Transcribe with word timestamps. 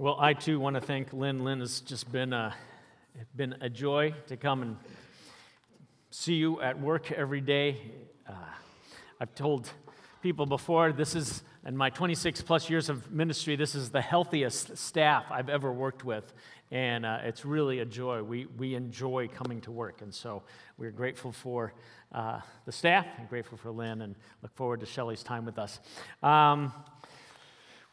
Well, 0.00 0.16
I 0.20 0.32
too 0.32 0.60
want 0.60 0.74
to 0.74 0.80
thank 0.80 1.12
Lynn. 1.12 1.42
Lynn 1.42 1.58
has 1.58 1.80
just 1.80 2.12
been 2.12 2.32
a, 2.32 2.54
been 3.34 3.56
a 3.60 3.68
joy 3.68 4.14
to 4.28 4.36
come 4.36 4.62
and 4.62 4.76
see 6.10 6.34
you 6.34 6.60
at 6.60 6.80
work 6.80 7.10
every 7.10 7.40
day. 7.40 7.78
Uh, 8.24 8.34
I've 9.20 9.34
told 9.34 9.68
people 10.22 10.46
before, 10.46 10.92
this 10.92 11.16
is, 11.16 11.42
in 11.66 11.76
my 11.76 11.90
26 11.90 12.42
plus 12.42 12.70
years 12.70 12.88
of 12.88 13.10
ministry, 13.10 13.56
this 13.56 13.74
is 13.74 13.90
the 13.90 14.00
healthiest 14.00 14.78
staff 14.78 15.24
I've 15.32 15.48
ever 15.48 15.72
worked 15.72 16.04
with. 16.04 16.32
And 16.70 17.04
uh, 17.04 17.18
it's 17.24 17.44
really 17.44 17.80
a 17.80 17.84
joy. 17.84 18.22
We, 18.22 18.46
we 18.56 18.76
enjoy 18.76 19.26
coming 19.26 19.60
to 19.62 19.72
work. 19.72 20.00
And 20.00 20.14
so 20.14 20.44
we're 20.76 20.92
grateful 20.92 21.32
for 21.32 21.72
uh, 22.12 22.38
the 22.66 22.72
staff 22.72 23.04
and 23.18 23.28
grateful 23.28 23.58
for 23.58 23.72
Lynn 23.72 24.02
and 24.02 24.14
look 24.42 24.54
forward 24.54 24.78
to 24.78 24.86
Shelly's 24.86 25.24
time 25.24 25.44
with 25.44 25.58
us. 25.58 25.80
Um, 26.22 26.72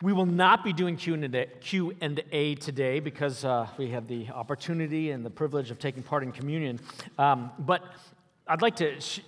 we 0.02 0.12
will 0.12 0.26
not 0.26 0.64
be 0.64 0.74
doing 0.74 0.98
Q&A 0.98 2.56
today 2.56 3.00
because 3.00 3.46
uh, 3.46 3.68
we 3.78 3.90
have 3.92 4.08
the 4.08 4.30
opportunity 4.30 5.12
and 5.12 5.26
the 5.26 5.30
privilege 5.30 5.72
of 5.72 5.80
taking 5.80 6.04
part 6.04 6.22
in 6.22 6.34
communion. 6.34 6.80
Um, 7.18 7.52
but 7.60 7.82
I'd 8.46 8.62
like 8.62 8.76
to, 8.78 9.00
sh- 9.00 9.22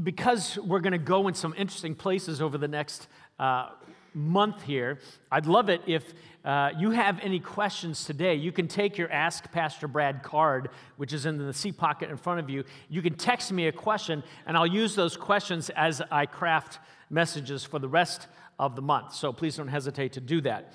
because 0.00 0.58
we're 0.58 0.78
going 0.78 0.92
to 0.92 0.98
go 0.98 1.26
in 1.26 1.34
some 1.34 1.54
interesting 1.56 1.96
places 1.96 2.40
over 2.40 2.56
the 2.56 2.68
next 2.68 3.08
uh, 3.40 3.70
month 4.14 4.62
here, 4.62 4.98
I'd 5.30 5.46
love 5.46 5.68
it 5.68 5.82
if 5.86 6.14
uh, 6.44 6.70
you 6.78 6.90
have 6.90 7.18
any 7.20 7.40
questions 7.40 8.04
today. 8.04 8.34
You 8.34 8.52
can 8.52 8.68
take 8.68 8.98
your 8.98 9.10
Ask 9.10 9.50
Pastor 9.50 9.88
Brad 9.88 10.22
card, 10.22 10.70
which 10.96 11.12
is 11.12 11.26
in 11.26 11.38
the 11.38 11.52
seat 11.52 11.78
pocket 11.78 12.10
in 12.10 12.16
front 12.16 12.40
of 12.40 12.50
you. 12.50 12.64
You 12.88 13.02
can 13.02 13.14
text 13.14 13.50
me 13.50 13.66
a 13.66 13.72
question, 13.72 14.22
and 14.46 14.56
I'll 14.56 14.66
use 14.66 14.94
those 14.94 15.16
questions 15.16 15.70
as 15.70 16.02
I 16.10 16.26
craft 16.26 16.78
messages 17.10 17.64
for 17.64 17.78
the 17.78 17.88
rest 17.88 18.28
of 18.58 18.76
the 18.76 18.82
month. 18.82 19.14
So 19.14 19.32
please 19.32 19.56
don't 19.56 19.68
hesitate 19.68 20.12
to 20.14 20.20
do 20.20 20.40
that. 20.42 20.72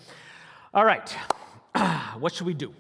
All 0.74 0.86
right, 0.86 1.10
what 2.20 2.34
should 2.34 2.48
we 2.48 2.54
do? 2.54 2.74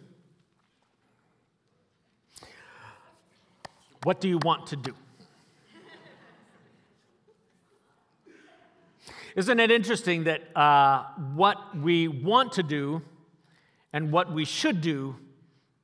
What 4.03 4.21
do 4.21 4.29
you 4.29 4.39
want 4.39 4.67
to 4.67 4.75
do? 4.75 4.95
Isn't 9.35 9.59
it 9.59 9.71
interesting 9.71 10.25
that 10.25 10.55
uh, 10.55 11.05
what 11.33 11.77
we 11.77 12.07
want 12.07 12.53
to 12.53 12.63
do 12.63 13.01
and 13.93 14.11
what 14.11 14.31
we 14.31 14.45
should 14.45 14.81
do 14.81 15.15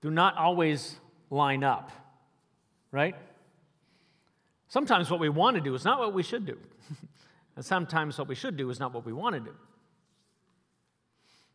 do 0.01 0.11
not 0.11 0.37
always 0.37 0.95
line 1.29 1.63
up, 1.63 1.91
right? 2.91 3.15
Sometimes 4.67 5.09
what 5.09 5.19
we 5.19 5.29
want 5.29 5.55
to 5.55 5.61
do 5.61 5.73
is 5.73 5.85
not 5.85 5.99
what 5.99 6.13
we 6.13 6.23
should 6.23 6.45
do. 6.45 6.57
And 7.55 7.63
sometimes 7.63 8.17
what 8.17 8.27
we 8.27 8.35
should 8.35 8.57
do 8.57 8.69
is 8.69 8.81
not 8.81 8.93
what 8.93 9.05
we 9.05 9.13
want 9.13 9.35
to 9.35 9.39
do. 9.39 9.55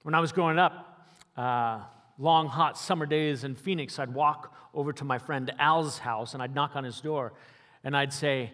When 0.02 0.14
I 0.14 0.20
was 0.20 0.32
growing 0.32 0.58
up, 0.58 1.06
uh, 1.36 1.80
long, 2.18 2.48
hot 2.48 2.78
summer 2.78 3.04
days 3.04 3.44
in 3.44 3.54
Phoenix, 3.54 3.98
I'd 3.98 4.14
walk 4.14 4.54
over 4.72 4.94
to 4.94 5.04
my 5.04 5.18
friend 5.18 5.52
Al's 5.58 5.98
house 5.98 6.32
and 6.32 6.42
I'd 6.42 6.54
knock 6.54 6.74
on 6.74 6.84
his 6.84 7.00
door 7.02 7.34
and 7.84 7.94
I'd 7.94 8.12
say, 8.12 8.52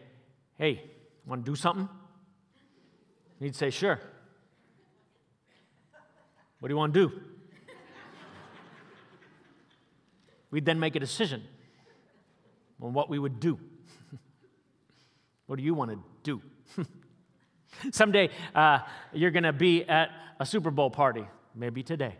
Hey, 0.58 0.90
want 1.24 1.44
to 1.44 1.50
do 1.52 1.54
something? 1.54 1.88
And 3.38 3.46
he'd 3.46 3.56
say, 3.56 3.70
Sure. 3.70 4.00
What 6.60 6.68
do 6.68 6.72
you 6.72 6.78
want 6.78 6.94
to 6.94 7.08
do? 7.08 7.20
We'd 10.50 10.64
then 10.64 10.80
make 10.80 10.96
a 10.96 11.00
decision 11.00 11.42
on 12.80 12.92
what 12.94 13.10
we 13.10 13.18
would 13.18 13.40
do. 13.40 13.58
what 15.46 15.56
do 15.56 15.62
you 15.62 15.74
want 15.74 15.90
to 15.90 15.98
do? 16.22 16.40
Someday 17.92 18.30
uh, 18.54 18.78
you're 19.12 19.30
going 19.30 19.42
to 19.42 19.52
be 19.52 19.84
at 19.84 20.10
a 20.40 20.46
Super 20.46 20.70
Bowl 20.70 20.90
party, 20.90 21.26
maybe 21.54 21.82
today. 21.82 22.16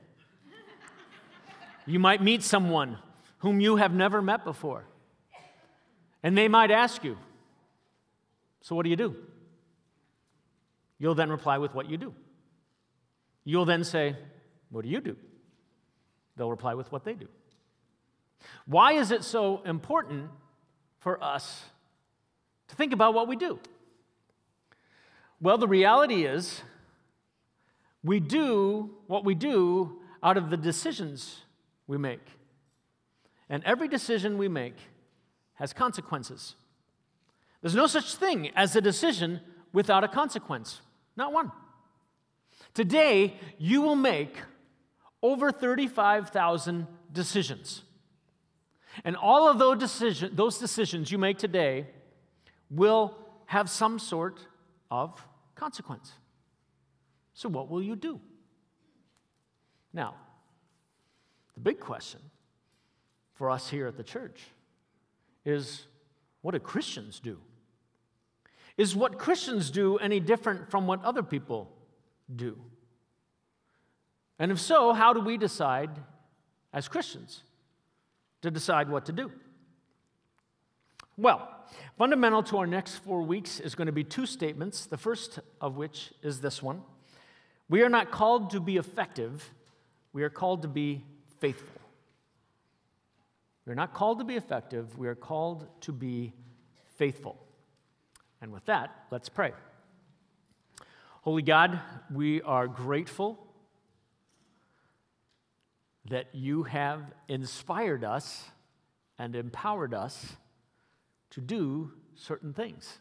you 1.87 1.99
might 1.99 2.23
meet 2.23 2.43
someone 2.43 2.99
whom 3.39 3.61
you 3.61 3.77
have 3.77 3.95
never 3.95 4.21
met 4.21 4.45
before, 4.45 4.85
and 6.23 6.37
they 6.37 6.49
might 6.49 6.71
ask 6.71 7.05
you, 7.05 7.17
So, 8.61 8.75
what 8.75 8.83
do 8.83 8.91
you 8.91 8.97
do? 8.97 9.17
You'll 10.99 11.15
then 11.15 11.31
reply 11.31 11.59
with 11.59 11.75
what 11.75 11.91
you 11.91 11.97
do. 11.97 12.15
You'll 13.45 13.65
then 13.65 13.85
say, 13.85 14.17
What 14.71 14.85
do 14.85 14.91
you 14.91 15.01
do? 15.01 15.17
They'll 16.37 16.51
reply 16.51 16.75
with 16.75 16.91
what 16.93 17.05
they 17.05 17.15
do. 17.15 17.29
Why 18.67 18.93
is 18.93 19.11
it 19.11 19.25
so 19.25 19.63
important 19.65 20.31
for 20.99 21.23
us 21.23 21.65
to 22.69 22.77
think 22.77 22.93
about 22.93 23.15
what 23.15 23.29
we 23.29 23.37
do? 23.37 23.59
Well, 25.41 25.59
the 25.59 25.69
reality 25.69 26.25
is, 26.25 26.63
we 28.03 28.21
do 28.21 28.91
what 29.07 29.25
we 29.25 29.35
do 29.35 30.01
out 30.23 30.37
of 30.37 30.51
the 30.51 30.57
decisions 30.57 31.43
we 31.87 31.99
make. 31.99 32.25
And 33.49 33.63
every 33.65 33.89
decision 33.89 34.39
we 34.39 34.49
make 34.49 34.77
has 35.55 35.73
consequences. 35.73 36.57
There's 37.61 37.75
no 37.75 37.87
such 37.87 38.15
thing 38.15 38.51
as 38.55 38.77
a 38.77 38.81
decision 38.81 39.41
without 39.73 40.05
a 40.05 40.09
consequence, 40.09 40.81
not 41.17 41.33
one. 41.33 41.51
Today, 42.75 43.35
you 43.59 43.83
will 43.83 43.97
make 43.97 44.37
over 45.23 45.51
35,000 45.51 46.87
decisions. 47.13 47.83
And 49.05 49.17
all 49.17 49.49
of 49.49 49.59
those, 49.59 49.79
decision, 49.79 50.31
those 50.35 50.59
decisions 50.59 51.11
you 51.11 51.19
make 51.19 51.39
today 51.39 51.87
will 52.71 53.17
have 53.47 53.71
some 53.71 53.99
sort 53.99 54.41
of 54.91 55.27
consequence. 55.55 56.13
So, 57.35 57.49
what 57.49 57.69
will 57.69 57.83
you 57.83 57.97
do? 57.97 58.21
Now, 59.93 60.15
the 61.55 61.61
big 61.61 61.81
question 61.81 62.21
for 63.35 63.51
us 63.51 63.69
here 63.69 63.87
at 63.87 63.97
the 63.97 64.03
church 64.03 64.43
is 65.45 65.87
what 66.43 66.53
do 66.53 66.59
Christians 66.59 67.21
do? 67.21 67.39
Is 68.77 68.95
what 68.95 69.19
Christians 69.19 69.71
do 69.71 69.97
any 69.99 70.21
different 70.21 70.71
from 70.71 70.87
what 70.87 71.03
other 71.03 71.23
people 71.23 71.73
do? 72.35 72.59
And 74.39 74.53
if 74.53 74.61
so, 74.61 74.93
how 74.93 75.13
do 75.13 75.21
we 75.21 75.39
decide 75.39 75.91
as 76.73 76.89
Christians 76.89 77.43
to 78.43 78.51
decide 78.51 78.91
what 78.91 79.07
to 79.07 79.13
do? 79.13 79.33
Well, 81.17 81.49
fundamental 81.97 82.43
to 82.45 82.59
our 82.59 82.67
next 82.67 82.97
four 82.97 83.23
weeks 83.23 83.61
is 83.61 83.75
going 83.75 83.87
to 83.87 83.93
be 83.93 84.05
two 84.05 84.27
statements, 84.27 84.85
the 84.85 84.99
first 84.99 85.39
of 85.61 85.77
which 85.77 86.13
is 86.23 86.41
this 86.41 86.63
one 86.63 86.83
We 87.71 87.83
are 87.83 87.89
not 87.89 88.11
called 88.11 88.51
to 88.51 88.61
be 88.61 88.77
effective, 88.77 89.51
we 90.13 90.23
are 90.23 90.31
called 90.31 90.63
to 90.63 90.69
be 90.69 91.05
faithful. 91.41 91.81
We 93.65 93.73
are 93.73 93.77
not 93.77 93.95
called 93.95 94.19
to 94.19 94.25
be 94.25 94.37
effective, 94.37 94.99
we 94.99 95.09
are 95.09 95.15
called 95.15 95.67
to 95.81 95.93
be 95.93 96.35
faithful. 96.97 97.46
And 98.47 98.55
with 98.55 98.67
that, 98.67 99.07
let's 99.11 99.29
pray. 99.29 99.51
Holy 101.23 101.43
God, 101.43 101.81
we 102.15 102.43
are 102.43 102.69
grateful 102.69 103.45
that 106.09 106.33
you 106.33 106.63
have 106.63 107.01
inspired 107.27 108.05
us 108.05 108.45
and 109.19 109.35
empowered 109.35 109.93
us 109.93 110.37
to 111.31 111.41
do 111.41 111.91
certain 112.15 112.53
things. 112.53 113.01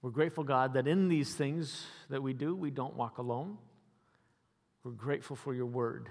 We're 0.00 0.12
grateful, 0.12 0.44
God, 0.44 0.72
that 0.72 0.88
in 0.88 1.10
these 1.10 1.34
things 1.34 1.84
that 2.08 2.22
we 2.22 2.32
do, 2.32 2.56
we 2.56 2.70
don't 2.70 2.96
walk 2.96 3.18
alone. 3.18 3.58
We're 4.82 4.92
grateful 4.92 5.36
for 5.36 5.52
your 5.52 5.66
word. 5.66 6.08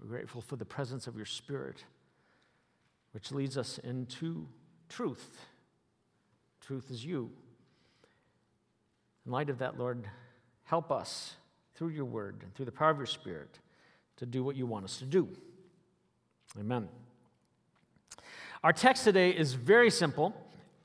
We're 0.00 0.08
grateful 0.08 0.40
for 0.40 0.56
the 0.56 0.64
presence 0.64 1.06
of 1.06 1.14
your 1.14 1.24
spirit, 1.24 1.84
which 3.12 3.30
leads 3.30 3.56
us 3.56 3.78
into 3.78 4.48
truth. 4.88 5.46
Truth 6.70 6.92
is 6.92 7.04
you. 7.04 7.32
In 9.26 9.32
light 9.32 9.50
of 9.50 9.58
that, 9.58 9.76
Lord, 9.76 10.04
help 10.62 10.92
us 10.92 11.34
through 11.74 11.88
your 11.88 12.04
word 12.04 12.36
and 12.44 12.54
through 12.54 12.66
the 12.66 12.70
power 12.70 12.90
of 12.90 12.96
your 12.96 13.06
spirit 13.06 13.58
to 14.18 14.24
do 14.24 14.44
what 14.44 14.54
you 14.54 14.66
want 14.66 14.84
us 14.84 14.98
to 14.98 15.04
do. 15.04 15.28
Amen. 16.60 16.88
Our 18.62 18.72
text 18.72 19.02
today 19.02 19.30
is 19.30 19.54
very 19.54 19.90
simple. 19.90 20.32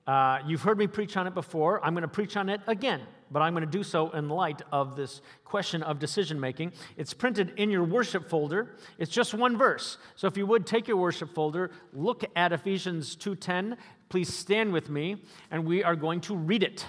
Uh, 0.07 0.39
you've 0.47 0.63
heard 0.63 0.79
me 0.79 0.87
preach 0.87 1.17
on 1.17 1.27
it 1.27 1.35
before. 1.35 1.85
I'm 1.85 1.93
going 1.93 2.01
to 2.01 2.07
preach 2.07 2.35
on 2.35 2.49
it 2.49 2.61
again, 2.65 3.01
but 3.31 3.41
I'm 3.41 3.53
going 3.53 3.65
to 3.65 3.71
do 3.71 3.83
so 3.83 4.11
in 4.11 4.29
light 4.29 4.61
of 4.71 4.95
this 4.95 5.21
question 5.43 5.83
of 5.83 5.99
decision 5.99 6.39
making. 6.39 6.73
It's 6.97 7.13
printed 7.13 7.53
in 7.57 7.69
your 7.69 7.83
worship 7.83 8.29
folder. 8.29 8.75
It's 8.97 9.11
just 9.11 9.33
one 9.33 9.57
verse. 9.57 9.97
So 10.15 10.27
if 10.27 10.37
you 10.37 10.45
would 10.45 10.65
take 10.65 10.87
your 10.87 10.97
worship 10.97 11.33
folder, 11.33 11.71
look 11.93 12.23
at 12.35 12.51
Ephesians 12.51 13.15
2:10. 13.15 13.77
Please 14.09 14.33
stand 14.33 14.71
with 14.71 14.89
me, 14.89 15.23
and 15.51 15.65
we 15.65 15.83
are 15.83 15.95
going 15.95 16.21
to 16.21 16.35
read 16.35 16.63
it. 16.63 16.85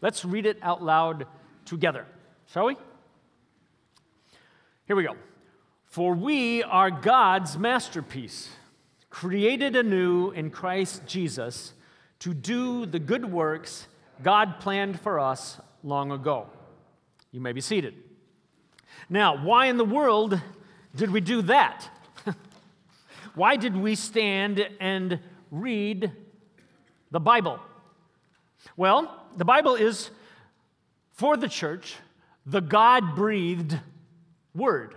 Let's 0.00 0.24
read 0.24 0.46
it 0.46 0.58
out 0.62 0.82
loud 0.82 1.26
together, 1.64 2.06
shall 2.46 2.66
we? 2.66 2.76
Here 4.86 4.96
we 4.96 5.04
go. 5.04 5.16
For 5.86 6.14
we 6.14 6.62
are 6.62 6.90
God's 6.90 7.56
masterpiece 7.56 8.50
created 9.10 9.76
anew 9.76 10.30
in 10.30 10.50
Christ 10.50 11.06
Jesus 11.06 11.74
to 12.18 12.32
do 12.32 12.86
the 12.86 12.98
good 12.98 13.30
works 13.30 13.86
God 14.22 14.60
planned 14.60 15.00
for 15.00 15.18
us 15.18 15.60
long 15.82 16.12
ago. 16.12 16.48
You 17.30 17.40
may 17.40 17.52
be 17.52 17.60
seated. 17.60 17.94
Now, 19.08 19.42
why 19.44 19.66
in 19.66 19.76
the 19.76 19.84
world 19.84 20.40
did 20.94 21.10
we 21.10 21.20
do 21.20 21.42
that? 21.42 21.88
why 23.34 23.56
did 23.56 23.76
we 23.76 23.94
stand 23.94 24.66
and 24.80 25.18
read 25.50 26.10
the 27.10 27.20
Bible? 27.20 27.58
Well, 28.76 29.26
the 29.36 29.44
Bible 29.44 29.74
is 29.74 30.10
for 31.12 31.36
the 31.36 31.48
church 31.48 31.96
the 32.44 32.60
God 32.60 33.14
breathed 33.14 33.78
word. 34.54 34.96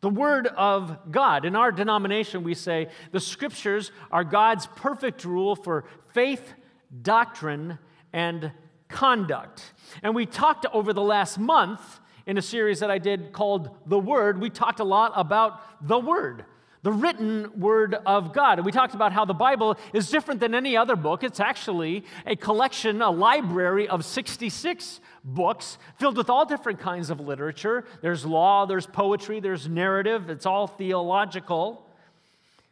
The 0.00 0.10
Word 0.10 0.46
of 0.48 1.12
God. 1.12 1.44
In 1.44 1.54
our 1.54 1.70
denomination, 1.70 2.42
we 2.42 2.54
say 2.54 2.88
the 3.12 3.20
Scriptures 3.20 3.92
are 4.10 4.24
God's 4.24 4.66
perfect 4.66 5.24
rule 5.24 5.54
for 5.54 5.84
faith, 6.12 6.54
doctrine, 7.02 7.78
and 8.12 8.52
conduct. 8.88 9.72
And 10.02 10.14
we 10.14 10.26
talked 10.26 10.66
over 10.72 10.92
the 10.92 11.02
last 11.02 11.38
month 11.38 12.00
in 12.26 12.38
a 12.38 12.42
series 12.42 12.80
that 12.80 12.90
I 12.90 12.98
did 12.98 13.32
called 13.32 13.76
The 13.86 13.98
Word, 13.98 14.40
we 14.40 14.50
talked 14.50 14.80
a 14.80 14.84
lot 14.84 15.12
about 15.16 15.86
the 15.86 15.98
Word 15.98 16.44
the 16.82 16.92
written 16.92 17.48
word 17.58 17.94
of 18.06 18.32
God. 18.32 18.58
And 18.58 18.66
we 18.66 18.72
talked 18.72 18.94
about 18.94 19.12
how 19.12 19.24
the 19.24 19.34
Bible 19.34 19.78
is 19.92 20.10
different 20.10 20.40
than 20.40 20.54
any 20.54 20.76
other 20.76 20.96
book. 20.96 21.22
It's 21.22 21.40
actually 21.40 22.04
a 22.26 22.36
collection, 22.36 23.00
a 23.02 23.10
library 23.10 23.88
of 23.88 24.04
66 24.04 25.00
books 25.24 25.78
filled 25.96 26.16
with 26.16 26.28
all 26.28 26.44
different 26.44 26.80
kinds 26.80 27.10
of 27.10 27.20
literature. 27.20 27.84
There's 28.00 28.26
law, 28.26 28.66
there's 28.66 28.86
poetry, 28.86 29.38
there's 29.38 29.68
narrative, 29.68 30.28
it's 30.28 30.46
all 30.46 30.66
theological. 30.66 31.86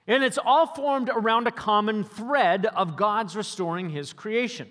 And 0.08 0.24
it's 0.24 0.38
all 0.44 0.66
formed 0.66 1.08
around 1.08 1.46
a 1.46 1.52
common 1.52 2.02
thread 2.02 2.66
of 2.66 2.96
God's 2.96 3.36
restoring 3.36 3.90
his 3.90 4.12
creation. 4.12 4.68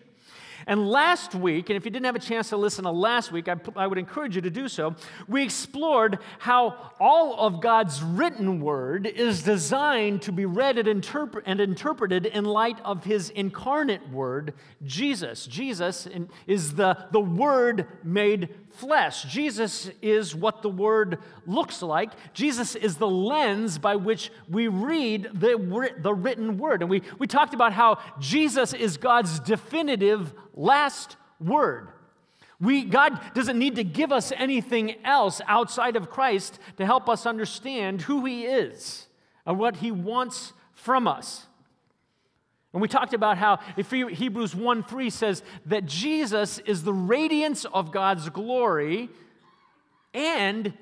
And 0.70 0.88
last 0.88 1.34
week, 1.34 1.72
and 1.72 1.78
if 1.78 1.84
you 1.84 1.90
didn't 1.90 2.06
have 2.06 2.16
a 2.16 2.20
chance 2.20 2.50
to 2.50 2.58
listen 2.58 2.84
to 2.84 2.92
last 2.92 3.32
week, 3.32 3.48
I, 3.48 3.56
I 3.76 3.88
would 3.88 3.98
encourage 3.98 4.36
you 4.36 4.42
to 4.44 4.52
do 4.52 4.68
so. 4.68 4.96
We 5.28 5.44
explored 5.44 6.20
how 6.38 6.92
all 7.00 7.40
of 7.40 7.60
God's 7.60 8.04
written 8.04 8.62
word 8.62 9.08
is 9.08 9.42
designed 9.42 10.22
to 10.22 10.32
be 10.32 10.46
read 10.46 10.78
and, 10.78 11.02
interpre- 11.02 11.42
and 11.48 11.60
interpreted 11.60 12.28
in 12.28 12.46
light 12.46 12.80
of 12.86 13.04
his 13.04 13.32
incarnate 13.32 14.12
word, 14.12 14.54
Jesus. 14.84 15.48
Jesus 15.48 16.08
is 16.46 16.76
the, 16.76 16.96
the 17.12 17.20
word 17.20 17.88
made 18.04 18.50
flesh. 18.70 19.24
Jesus 19.24 19.90
is 20.04 20.36
what 20.36 20.62
the 20.62 20.70
word 20.70 21.18
looks 21.48 21.82
like. 21.82 22.12
Jesus 22.34 22.76
is 22.76 22.98
the 22.98 23.10
lens 23.10 23.80
by 23.80 23.96
which 23.96 24.32
we 24.48 24.68
read 24.68 25.30
the, 25.34 25.92
the 25.98 26.14
written 26.14 26.60
word. 26.60 26.82
And 26.82 26.92
we, 26.92 27.02
we 27.18 27.26
talked 27.26 27.56
about 27.56 27.74
how 27.74 27.98
Jesus 28.20 28.74
is 28.74 28.98
God's 28.98 29.40
definitive 29.40 30.32
last 30.60 31.16
word. 31.40 31.88
We, 32.60 32.84
God 32.84 33.20
doesn't 33.34 33.58
need 33.58 33.78
to 33.78 33.84
give 33.84 34.12
us 34.12 34.34
anything 34.36 34.96
else 35.06 35.42
outside 35.48 35.96
of 35.96 36.10
Christ 36.10 36.60
to 36.78 36.86
help 36.86 37.08
us 37.08 37.26
understand 37.26 38.02
who 38.02 38.26
He 38.26 38.46
is 38.46 39.08
and 39.46 39.58
what 39.58 39.78
He 39.78 39.92
wants 39.92 40.52
from 40.74 41.08
us. 41.08 41.48
And 42.74 42.82
we 42.82 42.88
talked 42.88 43.14
about 43.14 43.38
how 43.38 43.58
Hebrews 43.78 44.54
1 44.54 44.84
3 44.84 45.10
says 45.10 45.42
that 45.66 45.86
Jesus 45.86 46.60
is 46.60 46.84
the 46.84 46.94
radiance 46.94 47.66
of 47.66 47.92
God's 47.92 48.30
glory 48.30 49.10
and 50.14 50.74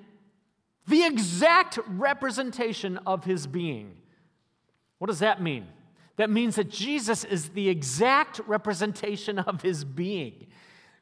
the 0.88 1.04
exact 1.06 1.80
representation 1.88 2.98
of 3.06 3.24
His 3.24 3.46
being. 3.46 3.96
What 4.98 5.08
does 5.08 5.20
that 5.20 5.42
mean? 5.42 5.68
That 6.18 6.30
means 6.30 6.56
that 6.56 6.70
Jesus 6.70 7.24
is 7.24 7.50
the 7.50 7.70
exact 7.70 8.42
representation 8.48 9.40
of 9.40 9.62
his 9.62 9.84
being. 9.84 10.48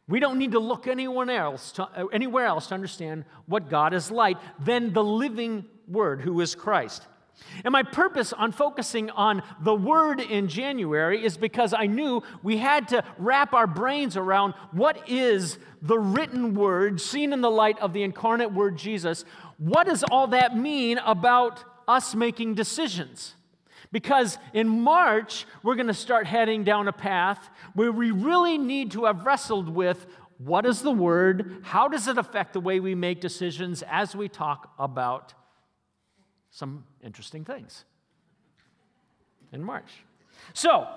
We 0.07 0.19
don't 0.19 0.37
need 0.37 0.51
to 0.51 0.59
look 0.59 0.87
anyone 0.87 1.29
else 1.29 1.71
to, 1.73 1.83
uh, 1.83 2.05
anywhere 2.07 2.45
else 2.45 2.67
to 2.67 2.75
understand 2.75 3.25
what 3.47 3.69
God 3.69 3.93
is 3.93 4.11
like 4.11 4.37
than 4.59 4.93
the 4.93 5.03
living 5.03 5.65
Word, 5.87 6.21
who 6.21 6.41
is 6.41 6.55
Christ. 6.55 7.07
And 7.63 7.71
my 7.71 7.83
purpose 7.83 8.33
on 8.33 8.51
focusing 8.51 9.09
on 9.11 9.43
the 9.61 9.73
Word 9.73 10.19
in 10.19 10.47
January 10.47 11.23
is 11.23 11.37
because 11.37 11.73
I 11.73 11.85
knew 11.87 12.23
we 12.43 12.57
had 12.57 12.87
to 12.89 13.03
wrap 13.17 13.53
our 13.53 13.67
brains 13.67 14.15
around 14.15 14.53
what 14.71 15.09
is 15.09 15.57
the 15.81 15.97
written 15.97 16.55
Word 16.55 17.01
seen 17.01 17.33
in 17.33 17.41
the 17.41 17.51
light 17.51 17.79
of 17.79 17.93
the 17.93 18.03
incarnate 18.03 18.53
Word 18.53 18.77
Jesus. 18.77 19.25
What 19.57 19.87
does 19.87 20.03
all 20.03 20.27
that 20.27 20.55
mean 20.55 20.97
about 20.99 21.63
us 21.87 22.15
making 22.15 22.55
decisions? 22.55 23.35
Because 23.91 24.37
in 24.53 24.67
March, 24.67 25.45
we're 25.63 25.75
going 25.75 25.87
to 25.87 25.93
start 25.93 26.27
heading 26.27 26.63
down 26.63 26.87
a 26.87 26.93
path 26.93 27.49
where 27.73 27.91
we 27.91 28.11
really 28.11 28.57
need 28.57 28.91
to 28.91 29.05
have 29.05 29.25
wrestled 29.25 29.69
with 29.69 30.05
what 30.37 30.65
is 30.65 30.81
the 30.81 30.91
word? 30.91 31.61
How 31.63 31.87
does 31.87 32.07
it 32.07 32.17
affect 32.17 32.53
the 32.53 32.59
way 32.59 32.79
we 32.79 32.93
make 32.93 33.21
decisions 33.21 33.83
as 33.89 34.15
we 34.15 34.27
talk 34.27 34.73
about 34.77 35.33
some 36.51 36.83
interesting 37.03 37.45
things 37.45 37.85
in 39.53 39.63
March? 39.63 39.91
So, 40.53 40.87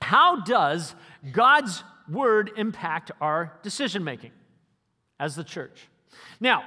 how 0.00 0.40
does 0.40 0.94
God's 1.32 1.82
word 2.08 2.52
impact 2.56 3.10
our 3.20 3.52
decision 3.62 4.04
making 4.04 4.30
as 5.18 5.34
the 5.34 5.44
church? 5.44 5.88
Now, 6.40 6.62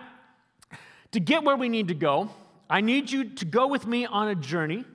to 1.11 1.19
get 1.19 1.43
where 1.43 1.55
we 1.55 1.69
need 1.69 1.87
to 1.87 1.93
go, 1.93 2.29
I 2.69 2.81
need 2.81 3.09
you 3.09 3.23
to 3.25 3.45
go 3.45 3.67
with 3.67 3.87
me 3.87 4.05
on 4.05 4.27
a 4.27 4.35
journey 4.35 4.85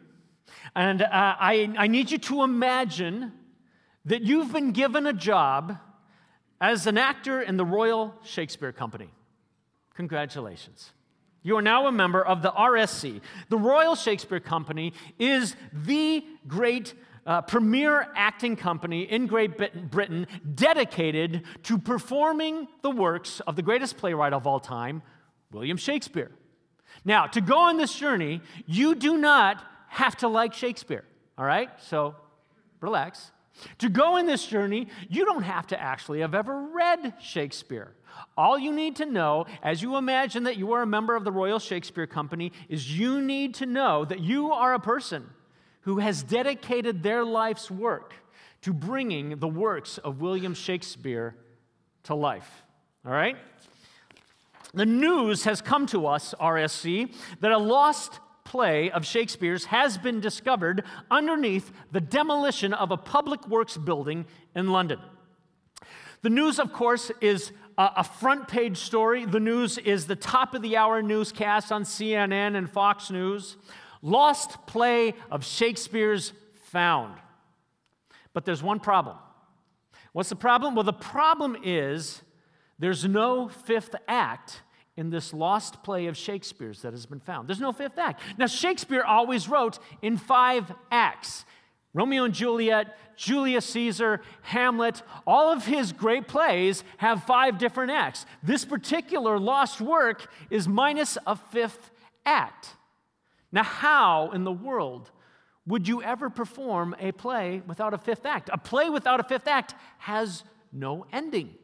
and 0.77 1.01
uh, 1.01 1.09
I, 1.11 1.75
I 1.79 1.87
need 1.87 2.11
you 2.11 2.19
to 2.19 2.43
imagine 2.43 3.33
that 4.05 4.23
you've 4.23 4.53
been 4.53 4.73
given 4.73 5.07
a 5.07 5.13
job 5.15 5.79
as 6.61 6.87
an 6.87 6.99
actor 6.99 7.41
in 7.41 7.57
the 7.57 7.65
Royal 7.65 8.15
Shakespeare 8.23 8.73
Company. 8.73 9.09
Congratulations. 9.95 10.93
You 11.43 11.57
are 11.57 11.63
now 11.63 11.87
a 11.87 11.93
member 11.93 12.23
of 12.23 12.43
the 12.43 12.51
RSC. 12.51 13.23
The 13.49 13.57
Royal 13.57 13.95
Shakespeare 13.95 14.39
Company 14.39 14.93
is 15.19 15.57
the 15.73 16.23
great 16.47 16.93
uh, 17.25 17.41
premier 17.41 18.09
acting 18.15 18.55
company 18.55 19.05
in 19.05 19.27
Great 19.27 19.91
Britain 19.91 20.27
dedicated 20.55 21.45
to 21.63 21.79
performing 21.79 22.69
the 22.83 22.91
works 22.91 23.41
of 23.47 23.57
the 23.57 23.63
greatest 23.63 23.97
playwright 23.97 24.35
of 24.35 24.47
all 24.47 24.61
time, 24.61 25.03
William 25.53 25.79
Shakespeare. 25.79 26.31
Now, 27.03 27.27
to 27.29 27.41
go 27.41 27.61
on 27.61 27.79
this 27.79 27.95
journey, 27.95 28.43
you 28.67 28.95
do 28.95 29.17
not 29.17 29.65
have 29.89 30.17
to 30.19 30.29
like 30.29 30.53
Shakespeare, 30.53 31.05
all 31.39 31.45
right? 31.45 31.71
So 31.81 32.15
relax. 32.81 33.31
To 33.79 33.89
go 33.89 34.17
in 34.17 34.27
this 34.27 34.47
journey, 34.47 34.89
you 35.09 35.25
don't 35.25 35.43
have 35.43 35.67
to 35.69 35.81
actually 35.81 36.21
have 36.21 36.35
ever 36.35 36.61
read 36.61 37.15
Shakespeare. 37.21 37.95
All 38.37 38.59
you 38.59 38.73
need 38.73 38.97
to 38.97 39.07
know, 39.07 39.47
as 39.63 39.83
you 39.83 39.97
imagine 39.97 40.45
that 40.45 40.57
you 40.57 40.73
are 40.73 40.83
a 40.83 40.87
member 40.87 41.17
of 41.17 41.25
the 41.25 41.33
Royal 41.33 41.59
Shakespeare 41.59 42.07
Company, 42.07 42.53
is 42.69 42.99
you 42.99 43.21
need 43.21 43.55
to 43.55 43.67
know 43.67 44.05
that 44.05 44.21
you 44.21 44.53
are 44.53 44.75
a 44.75 44.81
person 44.81 45.29
who 45.83 45.99
has 45.99 46.23
dedicated 46.23 47.03
their 47.03 47.25
life's 47.25 47.71
work 47.71 48.15
to 48.63 48.73
bringing 48.73 49.39
the 49.39 49.49
works 49.49 49.99
of 49.99 50.21
William 50.21 50.55
Shakespeare 50.55 51.37
to 52.05 52.15
life. 52.15 52.65
All 53.05 53.13
right? 53.13 53.37
The 54.75 54.87
news 54.87 55.45
has 55.45 55.63
come 55.63 55.87
to 55.87 56.07
us, 56.07 56.35
RSC, 56.41 57.15
that 57.41 57.53
a 57.53 57.59
lost 57.59 58.19
play 58.57 58.91
of 58.91 59.05
Shakespeare's 59.05 59.67
has 59.67 59.99
been 59.99 60.19
discovered 60.19 60.83
underneath 61.11 61.71
the 61.93 62.01
demolition 62.01 62.73
of 62.73 62.91
a 62.91 62.97
public 62.97 63.47
works 63.49 63.77
building 63.77 64.25
in 64.55 64.71
London. 64.71 64.99
The 66.23 66.31
news, 66.31 66.59
of 66.59 66.73
course, 66.73 67.13
is 67.21 67.53
a 67.77 68.03
front 68.03 68.49
page 68.49 68.79
story. 68.79 69.27
The 69.27 69.41
news 69.41 69.77
is 69.77 70.07
the 70.07 70.17
top 70.17 70.55
of 70.55 70.63
the 70.63 70.79
hour 70.79 71.03
newscast 71.03 71.71
on 71.71 71.85
CNN 71.85 72.57
and 72.57 72.71
Fox 72.71 73.11
News. 73.11 73.59
Lost 74.01 74.67
play 74.67 75.13
of 75.31 75.45
Shakespeare's 75.45 76.33
found. 76.55 77.19
But 78.33 78.47
there's 78.47 78.63
one 78.63 78.81
problem. 78.81 79.19
What's 80.15 80.31
the 80.31 80.37
problem? 80.37 80.75
Well, 80.75 80.85
the 80.85 80.95
problem 80.95 81.59
is 81.63 82.23
there's 82.79 83.05
no 83.05 83.49
fifth 83.49 83.95
act 84.09 84.63
in 84.97 85.11
this 85.11 85.35
lost 85.35 85.83
play 85.83 86.07
of 86.07 86.17
Shakespeare's 86.17 86.83
that 86.83 86.93
has 86.93 87.07
been 87.07 87.21
found. 87.21 87.49
There's 87.49 87.61
no 87.61 87.73
fifth 87.73 87.99
act. 87.99 88.23
Now, 88.39 88.47
Shakespeare 88.47 89.03
always 89.03 89.49
wrote 89.49 89.79
in 90.03 90.17
five 90.17 90.73
acts 90.91 91.45
Romeo 91.97 92.25
and 92.25 92.35
Juliet, 92.35 92.95
Julius 93.17 93.65
Caesar, 93.71 94.21
Hamlet, 94.43 95.01
all 95.27 95.51
of 95.51 95.65
his 95.65 95.93
great 95.93 96.29
plays 96.29 96.85
have 96.99 97.25
five 97.25 97.57
different 97.57 97.91
acts. 97.91 98.27
This 98.43 98.67
particular 98.67 99.39
lost 99.39 99.81
work 99.81 100.31
is 100.51 100.69
minus 100.69 101.17
a 101.27 101.35
fifth 101.35 101.91
act. 102.27 102.77
Now, 103.51 103.63
how 103.63 104.31
in 104.33 104.45
the 104.45 104.53
world 104.53 105.11
would 105.67 105.89
you 105.89 106.03
ever 106.03 106.29
perform 106.29 106.95
a 107.01 107.13
play 107.13 107.63
without 107.67 107.95
a 107.95 107.99
fifth 107.99 108.27
act? 108.27 108.51
A 108.53 108.59
play 108.59 108.91
without 108.91 109.19
a 109.19 109.25
fifth 109.25 109.49
act 109.49 109.75
has 109.97 110.45
no 110.73 111.07
ending. 111.15 111.55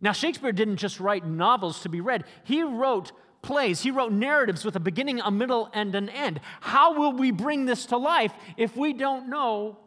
Now, 0.00 0.12
Shakespeare 0.12 0.52
didn't 0.52 0.76
just 0.76 1.00
write 1.00 1.26
novels 1.26 1.80
to 1.80 1.88
be 1.88 2.00
read, 2.00 2.24
he 2.44 2.62
wrote 2.62 3.12
plays, 3.42 3.82
he 3.82 3.90
wrote 3.90 4.12
narratives 4.12 4.64
with 4.64 4.74
a 4.74 4.80
beginning, 4.80 5.20
a 5.20 5.30
middle, 5.30 5.70
and 5.72 5.94
an 5.94 6.08
end. 6.08 6.40
How 6.60 6.98
will 6.98 7.12
we 7.12 7.30
bring 7.30 7.66
this 7.66 7.86
to 7.86 7.96
life 7.96 8.32
if 8.56 8.76
we 8.76 8.92
don't 8.92 9.28
know 9.28 9.78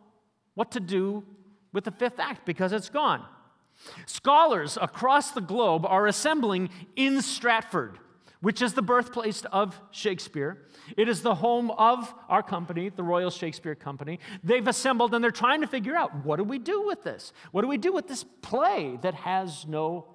what 0.54 0.72
to 0.72 0.80
do 0.80 1.24
with 1.74 1.84
the 1.84 1.92
fifth 1.92 2.20
act 2.20 2.46
because 2.46 2.72
it's 2.72 2.90
gone? 2.90 3.26
Scholars 4.06 4.78
across 4.82 5.32
the 5.32 5.42
globe 5.42 5.86
are 5.86 6.08
assembling 6.08 6.70
in 6.96 7.22
Stratford, 7.22 7.98
which 8.42 8.62
is 8.62 8.74
the 8.74 8.82
birthplace 8.82 9.44
of 9.52 9.80
Shakespeare. 9.92 10.66
It 10.96 11.10
is 11.10 11.22
the 11.22 11.36
home 11.36 11.72
of 11.72 12.14
our 12.30 12.44
company, 12.44 12.90
the 12.90 13.04
Royal 13.04 13.32
Shakespeare 13.32 13.76
Company. 13.76 14.20
They've 14.44 14.68
assembled 14.68 15.14
and 15.14 15.24
they're 15.24 15.32
trying 15.32 15.62
to 15.62 15.68
figure 15.68 15.96
out 15.96 16.26
what 16.26 16.38
do 16.38 16.44
we 16.44 16.60
do 16.60 16.86
with 16.86 17.04
this? 17.04 17.34
What 17.52 17.62
do 17.62 17.68
we 17.68 17.78
do 17.78 17.92
with 17.92 18.08
this 18.08 18.24
play 18.42 19.00
that 19.02 19.14
has 19.16 19.66
no 19.68 20.06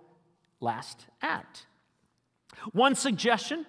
last 0.60 1.06
act? 1.20 1.66
One 2.72 2.94
suggestion 2.94 3.66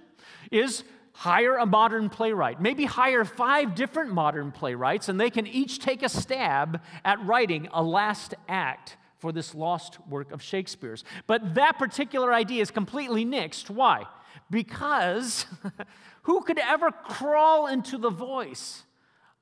is 0.51 0.83
hire 1.13 1.55
a 1.57 1.65
modern 1.65 2.09
playwright. 2.09 2.61
Maybe 2.61 2.85
hire 2.85 3.23
five 3.25 3.75
different 3.75 4.11
modern 4.11 4.51
playwrights, 4.51 5.09
and 5.09 5.19
they 5.19 5.29
can 5.29 5.47
each 5.47 5.79
take 5.79 6.03
a 6.03 6.09
stab 6.09 6.81
at 7.05 7.23
writing 7.25 7.69
a 7.71 7.83
last 7.83 8.33
act 8.47 8.97
for 9.19 9.31
this 9.31 9.55
lost 9.55 10.05
work 10.07 10.31
of 10.31 10.41
Shakespeare's. 10.41 11.03
But 11.27 11.55
that 11.55 11.77
particular 11.77 12.33
idea 12.33 12.61
is 12.61 12.71
completely 12.71 13.25
nixed. 13.25 13.69
Why? 13.69 14.05
Because 14.49 15.45
who 16.23 16.41
could 16.41 16.59
ever 16.59 16.91
crawl 16.91 17.67
into 17.67 17.97
the 17.97 18.09
voice 18.09 18.83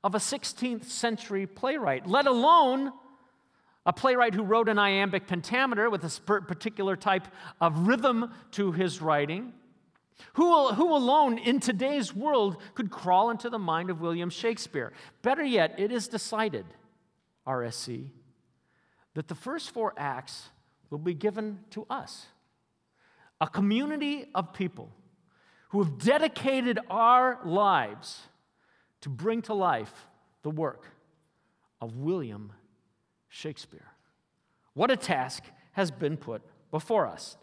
of 0.04 0.16
a 0.16 0.20
16th 0.20 0.86
century 0.86 1.46
playwright, 1.46 2.08
let 2.08 2.28
alone 2.28 2.92
a 3.86 3.94
playwright 3.94 4.34
who 4.34 4.44
wrote 4.44 4.70
an 4.70 4.78
iambic 4.78 5.28
pentameter 5.28 5.90
with 5.90 6.04
a 6.04 6.42
particular 6.42 6.96
type 6.96 7.28
of 7.60 7.88
rhythm 7.88 8.32
to 8.52 8.72
his 8.72 9.02
writing? 9.02 9.54
Who, 10.34 10.70
who 10.70 10.96
alone 10.96 11.38
in 11.40 11.60
today's 11.60 12.16
world 12.16 12.58
could 12.76 12.92
crawl 12.92 13.32
into 13.32 13.50
the 13.50 13.60
mind 13.60 13.90
of 13.90 14.02
William 14.02 14.30
Shakespeare? 14.30 14.94
Better 15.24 15.44
yet, 15.44 15.80
it 15.80 15.92
is 15.92 16.08
decided, 16.08 16.66
RSC, 17.48 18.08
that 19.16 19.28
the 19.28 19.36
first 19.36 19.72
four 19.72 19.94
acts 19.98 20.50
will 20.90 21.00
be 21.00 21.14
given 21.14 21.60
to 21.72 21.86
us 21.90 22.28
a 23.42 23.48
community 23.48 24.28
of 24.36 24.54
people 24.54 24.90
who 25.70 25.84
have 25.84 25.98
dedicated 25.98 26.80
our 26.90 27.40
lives 27.44 28.22
to 29.02 29.10
bring 29.10 29.42
to 29.42 29.54
life 29.54 30.08
the 30.44 30.50
work 30.50 30.86
of 31.82 31.98
William 31.98 32.54
Shakespeare. 33.30 33.88
What 34.76 34.92
a 34.92 34.96
task 34.96 35.44
has 35.72 35.90
been 35.90 36.18
put 36.18 36.44
before 36.70 37.08
us. 37.08 37.36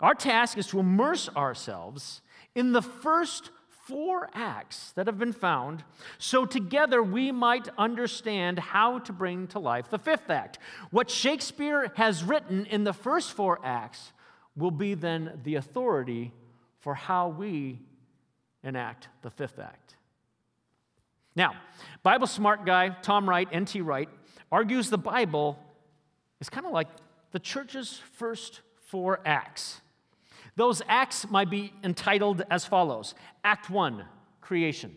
Our 0.00 0.14
task 0.14 0.58
is 0.58 0.66
to 0.68 0.80
immerse 0.80 1.30
ourselves 1.30 2.20
in 2.54 2.72
the 2.72 2.82
first 2.82 3.50
four 3.86 4.28
acts 4.34 4.92
that 4.92 5.06
have 5.06 5.18
been 5.18 5.32
found, 5.32 5.84
so 6.18 6.44
together 6.44 7.02
we 7.02 7.32
might 7.32 7.68
understand 7.78 8.58
how 8.58 8.98
to 8.98 9.12
bring 9.12 9.46
to 9.46 9.58
life 9.58 9.88
the 9.88 9.98
fifth 9.98 10.28
act. 10.28 10.58
What 10.90 11.08
Shakespeare 11.08 11.92
has 11.94 12.24
written 12.24 12.66
in 12.66 12.84
the 12.84 12.92
first 12.92 13.32
four 13.32 13.60
acts 13.64 14.12
will 14.56 14.70
be 14.70 14.94
then 14.94 15.40
the 15.44 15.56
authority 15.56 16.32
for 16.80 16.94
how 16.94 17.28
we 17.28 17.78
enact 18.62 19.08
the 19.22 19.30
fifth 19.30 19.58
act. 19.58 19.96
Now, 21.34 21.54
Bible 22.02 22.26
smart 22.26 22.64
guy 22.64 22.88
Tom 23.02 23.28
Wright, 23.28 23.48
N.T. 23.52 23.80
Wright, 23.82 24.08
argues 24.50 24.88
the 24.88 24.98
Bible 24.98 25.58
is 26.40 26.48
kind 26.48 26.66
of 26.66 26.72
like 26.72 26.88
the 27.32 27.38
church's 27.38 28.00
first 28.12 28.62
four 28.86 29.20
acts. 29.24 29.80
Those 30.56 30.80
acts 30.88 31.28
might 31.28 31.50
be 31.50 31.72
entitled 31.84 32.42
as 32.50 32.64
follows 32.64 33.14
Act 33.44 33.68
1, 33.68 34.04
creation. 34.40 34.96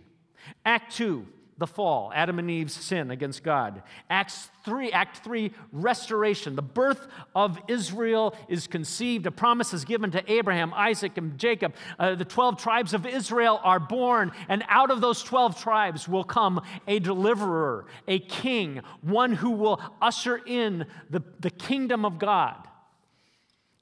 Act 0.66 0.96
2, 0.96 1.28
the 1.60 1.68
fall, 1.68 2.12
Adam 2.16 2.40
and 2.40 2.50
Eve's 2.50 2.74
sin 2.74 3.12
against 3.12 3.44
God. 3.44 3.84
Acts 4.10 4.50
3, 4.64 4.92
Act 4.92 5.24
3, 5.24 5.52
restoration. 5.74 6.56
The 6.56 6.62
birth 6.62 7.08
of 7.36 7.60
Israel 7.68 8.36
is 8.48 8.66
conceived. 8.66 9.28
A 9.28 9.32
promise 9.32 9.74
is 9.74 9.84
given 9.84 10.10
to 10.12 10.32
Abraham, 10.32 10.74
Isaac, 10.74 11.18
and 11.18 11.38
Jacob. 11.38 11.76
Uh, 12.00 12.16
the 12.16 12.26
12 12.26 12.62
tribes 12.62 12.94
of 12.94 13.06
Israel 13.06 13.60
are 13.64 13.80
born, 13.80 14.32
and 14.48 14.64
out 14.70 14.90
of 14.90 15.02
those 15.02 15.22
12 15.22 15.62
tribes 15.62 16.08
will 16.08 16.24
come 16.24 16.62
a 16.88 17.00
deliverer, 17.00 17.86
a 18.08 18.20
king, 18.20 18.82
one 19.02 19.34
who 19.34 19.52
will 19.52 19.82
usher 20.02 20.42
in 20.46 20.86
the, 21.10 21.22
the 21.42 21.52
kingdom 21.52 22.06
of 22.06 22.20
God. 22.20 22.56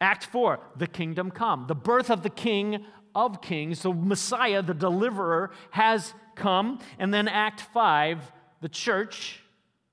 Act 0.01 0.25
4, 0.25 0.59
the 0.75 0.87
kingdom 0.87 1.31
come. 1.31 1.65
The 1.67 1.75
birth 1.75 2.09
of 2.09 2.23
the 2.23 2.29
king 2.29 2.85
of 3.15 3.41
kings, 3.41 3.81
the 3.81 3.91
Messiah, 3.91 4.61
the 4.61 4.75
deliverer, 4.75 5.51
has 5.71 6.13
come. 6.37 6.79
And 6.97 7.13
then 7.13 7.27
Act 7.27 7.61
5, 7.73 8.31
the 8.61 8.69
church. 8.69 9.41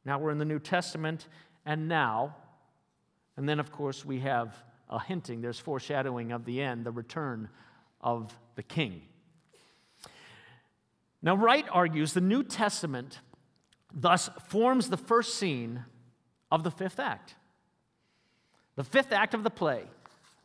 Now 0.05 0.19
we're 0.19 0.31
in 0.31 0.39
the 0.39 0.45
New 0.45 0.61
Testament, 0.61 1.27
and 1.67 1.89
now. 1.89 2.37
And 3.37 3.49
then, 3.49 3.59
of 3.59 3.73
course, 3.73 4.05
we 4.05 4.21
have 4.21 4.55
a 4.89 5.01
hinting, 5.01 5.41
there's 5.41 5.59
foreshadowing 5.59 6.31
of 6.31 6.45
the 6.45 6.63
end, 6.63 6.85
the 6.85 6.93
return 6.93 7.49
of 8.01 8.33
the 8.55 8.63
king. 8.63 9.03
Now, 11.23 11.35
Wright 11.35 11.67
argues 11.73 12.13
the 12.13 12.21
New 12.21 12.45
Testament 12.45 13.19
thus 13.93 14.29
forms 14.49 14.91
the 14.91 14.97
first 14.97 15.37
scene 15.37 15.85
of 16.53 16.63
the 16.65 16.71
fifth 16.71 17.01
act 17.01 17.35
the 18.77 18.85
fifth 18.85 19.13
act 19.13 19.35
of 19.35 19.45
the 19.45 19.51
play 19.51 19.85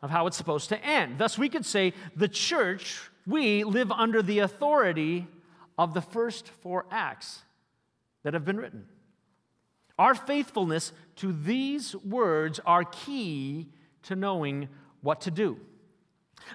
of 0.02 0.10
how 0.10 0.28
it's 0.28 0.38
supposed 0.38 0.70
to 0.70 0.86
end. 0.86 1.18
Thus, 1.18 1.38
we 1.38 1.50
could 1.50 1.66
say 1.66 1.94
the 2.16 2.28
church, 2.28 3.02
we 3.26 3.64
live 3.64 3.92
under 3.92 4.22
the 4.22 4.40
authority 4.40 5.28
of 5.80 5.94
the 5.94 6.02
first 6.02 6.46
four 6.46 6.86
acts 6.92 7.44
that 8.24 8.34
have 8.34 8.44
been 8.44 8.58
written. 8.58 8.86
Our 9.98 10.14
faithfulness 10.14 10.92
to 11.16 11.32
these 11.32 11.96
words 11.96 12.60
are 12.66 12.84
key 12.84 13.70
to 14.04 14.18
knowing 14.18 14.68
what 15.02 15.22
to 15.22 15.32
do. 15.32 15.58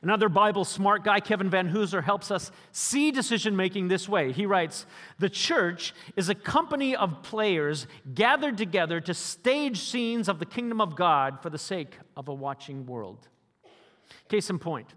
Another 0.02 0.28
Bible 0.28 0.66
smart 0.66 1.04
guy, 1.04 1.20
Kevin 1.20 1.50
Vanhoozer, 1.50 2.04
helps 2.04 2.30
us 2.30 2.52
see 2.70 3.10
decision 3.10 3.56
making 3.56 3.88
this 3.88 4.06
way. 4.06 4.30
He 4.30 4.44
writes 4.44 4.84
The 5.18 5.30
church 5.30 5.94
is 6.16 6.28
a 6.28 6.34
company 6.34 6.94
of 6.94 7.22
players 7.22 7.86
gathered 8.12 8.58
together 8.58 9.00
to 9.00 9.14
stage 9.14 9.80
scenes 9.80 10.28
of 10.28 10.38
the 10.38 10.46
kingdom 10.46 10.82
of 10.82 10.96
God 10.96 11.40
for 11.40 11.48
the 11.48 11.58
sake 11.58 11.96
of 12.14 12.28
a 12.28 12.34
watching 12.34 12.84
world. 12.84 13.26
Case 14.28 14.50
in 14.50 14.58
point. 14.58 14.92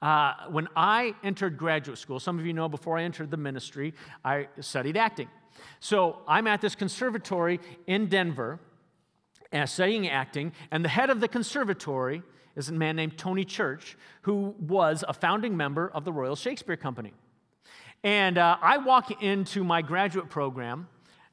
Uh, 0.00 0.34
when 0.50 0.68
I 0.76 1.14
entered 1.24 1.58
graduate 1.58 1.98
school, 1.98 2.20
some 2.20 2.38
of 2.38 2.46
you 2.46 2.52
know 2.52 2.68
before 2.68 2.98
I 2.98 3.02
entered 3.02 3.30
the 3.30 3.36
ministry, 3.36 3.94
I 4.24 4.48
studied 4.60 4.96
acting. 4.96 5.28
So 5.80 6.18
I'm 6.28 6.46
at 6.46 6.60
this 6.60 6.74
conservatory 6.74 7.60
in 7.86 8.06
Denver, 8.08 8.60
uh, 9.52 9.66
studying 9.66 10.08
acting, 10.08 10.52
and 10.70 10.84
the 10.84 10.88
head 10.88 11.10
of 11.10 11.20
the 11.20 11.28
conservatory 11.28 12.22
is 12.54 12.68
a 12.68 12.72
man 12.72 12.96
named 12.96 13.18
Tony 13.18 13.44
Church, 13.44 13.96
who 14.22 14.54
was 14.58 15.04
a 15.08 15.12
founding 15.12 15.56
member 15.56 15.88
of 15.88 16.04
the 16.04 16.12
Royal 16.12 16.36
Shakespeare 16.36 16.76
Company. 16.76 17.12
And 18.04 18.38
uh, 18.38 18.56
I 18.62 18.78
walk 18.78 19.22
into 19.22 19.64
my 19.64 19.82
graduate 19.82 20.28
program 20.28 20.88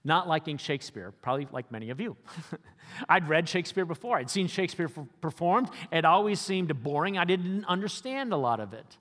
not 0.06 0.28
liking 0.28 0.58
Shakespeare, 0.58 1.12
probably 1.22 1.48
like 1.52 1.72
many 1.72 1.90
of 1.90 2.00
you. 2.00 2.16
I'd 3.10 3.28
read 3.28 3.50
Shakespeare 3.50 3.86
before, 3.86 4.18
I'd 4.18 4.30
seen 4.30 4.48
Shakespeare 4.48 4.90
performed. 5.20 5.70
It 5.92 6.06
always 6.06 6.40
seemed 6.40 6.84
boring. 6.84 7.18
I 7.18 7.26
didn't 7.26 7.66
understand 7.66 8.32
a 8.32 8.38
lot 8.38 8.60
of 8.60 8.74
it. 8.74 8.98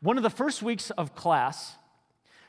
One 0.00 0.16
of 0.16 0.22
the 0.22 0.30
first 0.30 0.62
weeks 0.62 0.90
of 0.90 1.14
class, 1.14 1.76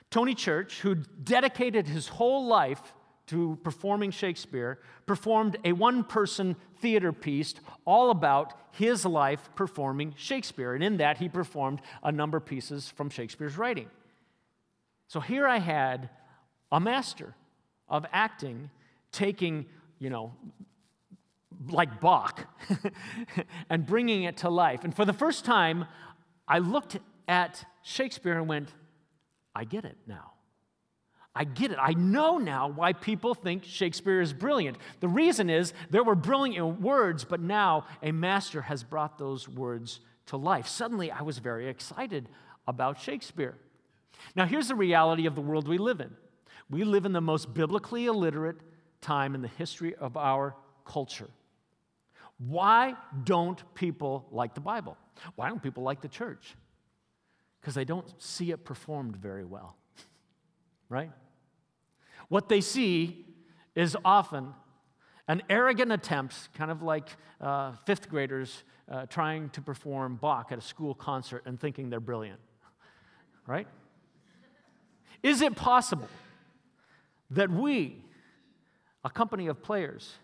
Tony 0.09 0.33
Church, 0.33 0.81
who 0.81 0.95
dedicated 0.95 1.88
his 1.88 2.07
whole 2.07 2.45
life 2.47 2.93
to 3.27 3.57
performing 3.63 4.12
Shakespeare, 4.12 4.79
performed 5.05 5.57
a 5.65 5.74
one 5.74 6.03
person 6.03 6.55
theater 6.79 7.12
piece 7.12 7.55
all 7.86 8.09
about 8.09 8.53
his 8.71 9.05
life 9.05 9.50
performing 9.55 10.13
Shakespeare. 10.17 10.74
And 10.74 10.83
in 10.83 10.97
that, 10.97 11.17
he 11.17 11.27
performed 11.27 11.81
a 12.03 12.12
number 12.12 12.38
of 12.38 12.45
pieces 12.45 12.89
from 12.89 13.09
Shakespeare's 13.09 13.57
writing. 13.57 13.89
So 15.07 15.19
here 15.19 15.47
I 15.47 15.57
had 15.57 16.09
a 16.71 16.79
master 16.79 17.33
of 17.89 18.06
acting 18.12 18.70
taking, 19.12 19.65
you 20.00 20.10
know, 20.10 20.34
like 21.70 22.00
Bach 22.00 22.48
and 23.70 23.86
bringing 23.86 24.24
it 24.24 24.38
to 24.38 24.50
life. 24.50 24.84
And 24.84 24.96
for 24.96 25.06
the 25.06 25.13
first 25.13 25.44
time, 25.44 25.86
I 26.48 26.60
looked 26.60 26.98
at 27.27 27.65
Shakespeare 27.82 28.38
and 28.38 28.48
went, 28.48 28.70
I 29.56 29.63
get 29.63 29.86
it 29.86 29.98
now. 30.06 30.34
I 31.36 31.44
get 31.44 31.72
it. 31.72 31.77
I 31.79 31.94
know 31.94 32.38
now 32.38 32.67
why 32.67 32.94
people 32.94 33.36
think 33.36 33.63
Shakespeare 33.63 34.22
is 34.22 34.34
brilliant. 34.34 34.77
The 35.01 35.08
reason 35.08 35.50
is 35.50 35.74
there 35.89 36.03
were 36.03 36.15
brilliant 36.15 36.82
words, 36.82 37.24
but 37.24 37.39
now 37.39 37.86
a 38.01 38.12
master 38.12 38.63
has 38.63 38.84
brought 38.84 39.20
those 39.20 39.48
words 39.48 40.00
to 40.27 40.38
life. 40.38 40.67
Suddenly, 40.67 41.12
I 41.12 41.22
was 41.22 41.38
very 41.38 41.67
excited 41.70 42.27
about 42.67 43.00
Shakespeare. 43.00 43.56
Now, 44.36 44.46
here's 44.46 44.67
the 44.67 44.75
reality 44.75 45.27
of 45.27 45.36
the 45.36 45.41
world 45.41 45.67
we 45.67 45.77
live 45.77 46.01
in 46.01 46.15
we 46.69 46.83
live 46.83 47.05
in 47.05 47.13
the 47.13 47.21
most 47.21 47.53
biblically 47.53 48.05
illiterate 48.05 48.57
time 49.01 49.36
in 49.36 49.41
the 49.41 49.47
history 49.47 49.95
of 49.95 50.17
our 50.17 50.55
culture. 50.86 51.29
Why 52.38 52.95
don't 53.24 53.62
people 53.74 54.27
like 54.31 54.53
the 54.53 54.62
Bible? 54.62 54.97
Why 55.36 55.50
don't 55.50 55.62
people 55.62 55.83
like 55.83 56.01
the 56.01 56.07
church? 56.07 56.55
Because 57.59 57.74
they 57.74 57.86
don't 57.86 58.07
see 58.21 58.51
it 58.51 58.63
performed 58.65 59.15
very 59.15 59.45
well, 59.45 59.75
right? 60.89 61.12
What 62.29 62.50
they 62.50 62.62
see 62.62 63.25
is 63.75 63.95
often 64.03 64.53
An 65.29 65.43
arrogant 65.50 65.91
attempt, 65.91 66.47
kind 66.53 66.71
of 66.71 66.81
like 66.81 67.09
uh, 67.41 67.74
fifth 67.86 68.07
graders 68.07 68.63
uh, 68.89 69.07
trying 69.07 69.50
to 69.50 69.62
perform 69.62 70.15
Bach 70.15 70.53
at 70.53 70.57
a 70.57 70.62
school 70.62 70.93
concert 70.93 71.43
and 71.45 71.59
thinking 71.59 71.89
they're 71.89 72.00
brilliant. 72.00 72.39
Right? 73.45 73.67
Is 75.24 75.41
it 75.41 75.55
possible 75.55 76.09
that 77.29 77.50
we, 77.50 78.03
a 79.03 79.10
company 79.10 79.48
of 79.48 79.62
players, 79.62 80.15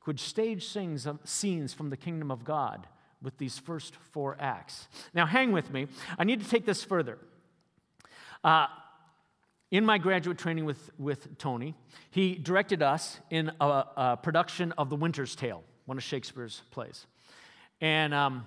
could 0.00 0.20
stage 0.20 0.66
scenes, 0.66 1.06
scenes 1.24 1.74
from 1.74 1.90
the 1.90 1.96
kingdom 1.96 2.30
of 2.30 2.44
God 2.44 2.86
with 3.22 3.38
these 3.38 3.58
first 3.58 3.96
four 4.12 4.36
acts? 4.38 4.88
Now, 5.12 5.26
hang 5.26 5.52
with 5.52 5.72
me. 5.72 5.88
I 6.18 6.24
need 6.24 6.40
to 6.40 6.48
take 6.48 6.64
this 6.64 6.84
further. 6.84 7.18
Uh, 8.44 8.66
in 9.70 9.84
my 9.84 9.98
graduate 9.98 10.38
training 10.38 10.64
with, 10.64 10.90
with 10.98 11.36
Tony, 11.38 11.74
he 12.10 12.36
directed 12.36 12.82
us 12.82 13.18
in 13.30 13.50
a, 13.60 13.84
a 13.96 14.18
production 14.22 14.72
of 14.78 14.90
The 14.90 14.96
Winter's 14.96 15.34
Tale, 15.34 15.64
one 15.86 15.98
of 15.98 16.04
Shakespeare's 16.04 16.62
plays. 16.70 17.06
And 17.80 18.14
um, 18.14 18.46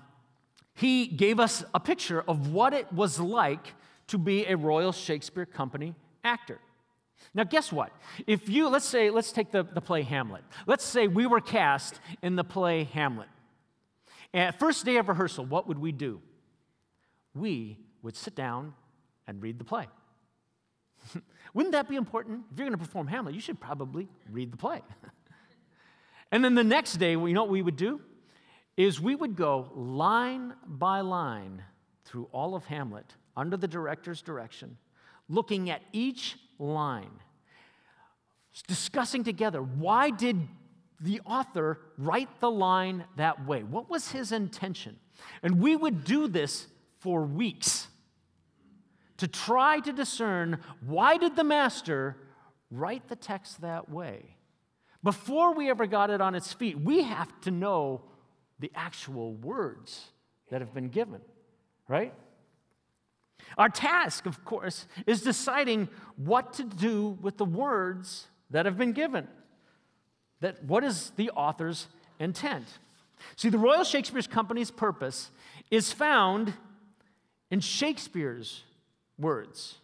he 0.76 1.08
gave 1.08 1.40
us 1.40 1.64
a 1.74 1.80
picture 1.80 2.22
of 2.22 2.54
what 2.54 2.74
it 2.74 2.92
was 2.94 3.20
like 3.20 3.74
to 4.08 4.18
be 4.18 4.46
a 4.46 4.56
Royal 4.56 4.94
Shakespeare 4.94 5.46
Company 5.46 5.94
actor. 6.24 6.60
Now, 7.34 7.44
guess 7.44 7.72
what? 7.72 7.92
If 8.26 8.50
you, 8.50 8.70
let's 8.70 8.86
say, 8.86 9.10
let's 9.10 9.32
take 9.32 9.52
the, 9.52 9.64
the 9.64 9.82
play 9.82 10.02
Hamlet. 10.02 10.44
Let's 10.66 10.84
say 10.84 11.08
we 11.08 11.28
were 11.28 11.42
cast 11.42 12.00
in 12.22 12.36
the 12.36 12.44
play 12.44 12.86
Hamlet. 12.86 13.28
At 14.34 14.60
first 14.60 14.86
day 14.86 14.98
of 14.98 15.10
rehearsal, 15.10 15.46
what 15.46 15.68
would 15.68 15.80
we 15.80 15.92
do? 15.92 16.22
We 17.34 17.78
would 18.02 18.16
sit 18.16 18.36
down 18.36 18.74
and 19.28 19.42
read 19.42 19.60
the 19.60 19.66
play. 19.66 19.88
Wouldn't 21.54 21.74
that 21.74 21.88
be 21.90 21.96
important? 21.96 22.44
If 22.52 22.58
you're 22.58 22.68
going 22.68 22.78
to 22.78 22.84
perform 22.84 23.08
Hamlet, 23.08 23.34
you 23.34 23.42
should 23.42 23.60
probably 23.60 24.08
read 24.32 24.52
the 24.52 24.58
play. 24.58 24.82
and 26.32 26.44
then 26.44 26.56
the 26.56 26.64
next 26.64 26.94
day, 26.94 27.12
you 27.12 27.34
know 27.34 27.44
what 27.44 27.52
we 27.52 27.62
would 27.62 27.76
do? 27.76 28.02
Is 28.78 29.00
we 29.00 29.16
would 29.16 29.36
go 29.36 29.70
line 29.76 30.54
by 30.66 31.02
line 31.02 31.64
through 32.06 32.30
all 32.32 32.56
of 32.56 32.66
Hamlet 32.66 33.06
under 33.36 33.58
the 33.58 33.68
director's 33.68 34.22
direction, 34.22 34.78
looking 35.28 35.70
at 35.70 35.82
each 35.92 36.38
line, 36.60 37.12
discussing 38.68 39.24
together 39.24 39.62
why 39.62 40.10
did 40.12 40.48
the 41.00 41.22
author 41.26 41.80
write 41.98 42.40
the 42.40 42.52
line 42.52 43.06
that 43.16 43.46
way? 43.46 43.64
What 43.64 43.90
was 43.90 44.12
his 44.12 44.32
intention? 44.32 44.98
And 45.42 45.62
we 45.62 45.76
would 45.76 46.04
do 46.04 46.28
this 46.28 46.68
for 47.00 47.24
weeks 47.24 47.88
to 49.18 49.28
try 49.28 49.80
to 49.80 49.94
discern 49.94 50.60
why 50.86 51.18
did 51.18 51.36
the 51.36 51.44
master 51.44 52.18
write 52.70 53.08
the 53.08 53.16
text 53.16 53.62
that 53.62 53.90
way? 53.90 54.36
Before 55.04 55.54
we 55.54 55.70
ever 55.70 55.86
got 55.86 56.10
it 56.10 56.20
on 56.20 56.36
its 56.36 56.52
feet, 56.52 56.80
we 56.80 57.04
have 57.04 57.40
to 57.42 57.52
know 57.52 58.02
the 58.60 58.72
actual 58.76 59.34
words 59.34 60.08
that 60.50 60.60
have 60.60 60.74
been 60.74 60.90
given, 60.90 61.22
right? 61.88 62.14
Our 63.58 63.70
task, 63.70 64.26
of 64.26 64.44
course, 64.46 64.86
is 65.06 65.22
deciding 65.22 65.90
what 66.16 66.54
to 66.54 66.64
do 66.64 67.18
with 67.22 67.38
the 67.38 67.46
words 67.46 68.28
that 68.50 68.66
have 68.66 68.78
been 68.78 68.94
given. 68.94 69.28
That 70.42 70.64
what 70.64 70.84
is 70.84 71.12
the 71.16 71.30
author's 71.32 71.88
intent? 72.20 72.66
See, 73.36 73.50
the 73.50 73.58
Royal 73.58 73.84
Shakespeare 73.84 74.22
Company's 74.22 74.72
purpose 74.72 75.30
is 75.70 75.92
found 75.92 76.54
in 77.52 77.60
Shakespeare's 77.60 78.64
words, 79.18 79.76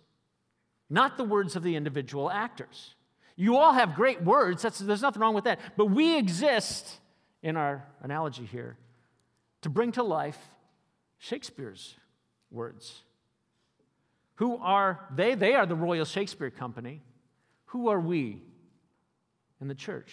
not 0.89 1.17
the 1.17 1.23
words 1.23 1.55
of 1.55 1.63
the 1.63 1.75
individual 1.75 2.29
actors. 2.29 2.95
You 3.35 3.57
all 3.57 3.73
have 3.73 3.95
great 3.95 4.21
words, 4.21 4.61
That's, 4.61 4.79
there's 4.79 5.01
nothing 5.01 5.21
wrong 5.21 5.33
with 5.33 5.43
that. 5.43 5.59
But 5.75 5.87
we 5.87 6.17
exist, 6.17 6.99
in 7.43 7.57
our 7.57 7.85
analogy 8.01 8.45
here, 8.45 8.77
to 9.61 9.69
bring 9.69 9.91
to 9.93 10.03
life 10.03 10.37
Shakespeare's 11.17 11.95
words. 12.51 13.01
Who 14.35 14.57
are 14.57 15.07
they? 15.15 15.35
They 15.35 15.55
are 15.55 15.65
the 15.65 15.75
Royal 15.75 16.05
Shakespeare 16.05 16.49
Company. 16.49 17.01
Who 17.67 17.89
are 17.89 17.99
we 17.99 18.41
in 19.61 19.67
the 19.67 19.75
church? 19.75 20.11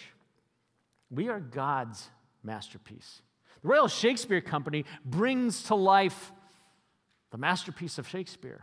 We 1.09 1.29
are 1.29 1.39
God's 1.39 2.09
masterpiece. 2.43 3.21
The 3.61 3.67
Royal 3.67 3.87
Shakespeare 3.87 4.41
Company 4.41 4.85
brings 5.05 5.63
to 5.63 5.75
life 5.75 6.31
the 7.31 7.37
masterpiece 7.37 7.97
of 7.97 8.07
Shakespeare, 8.07 8.61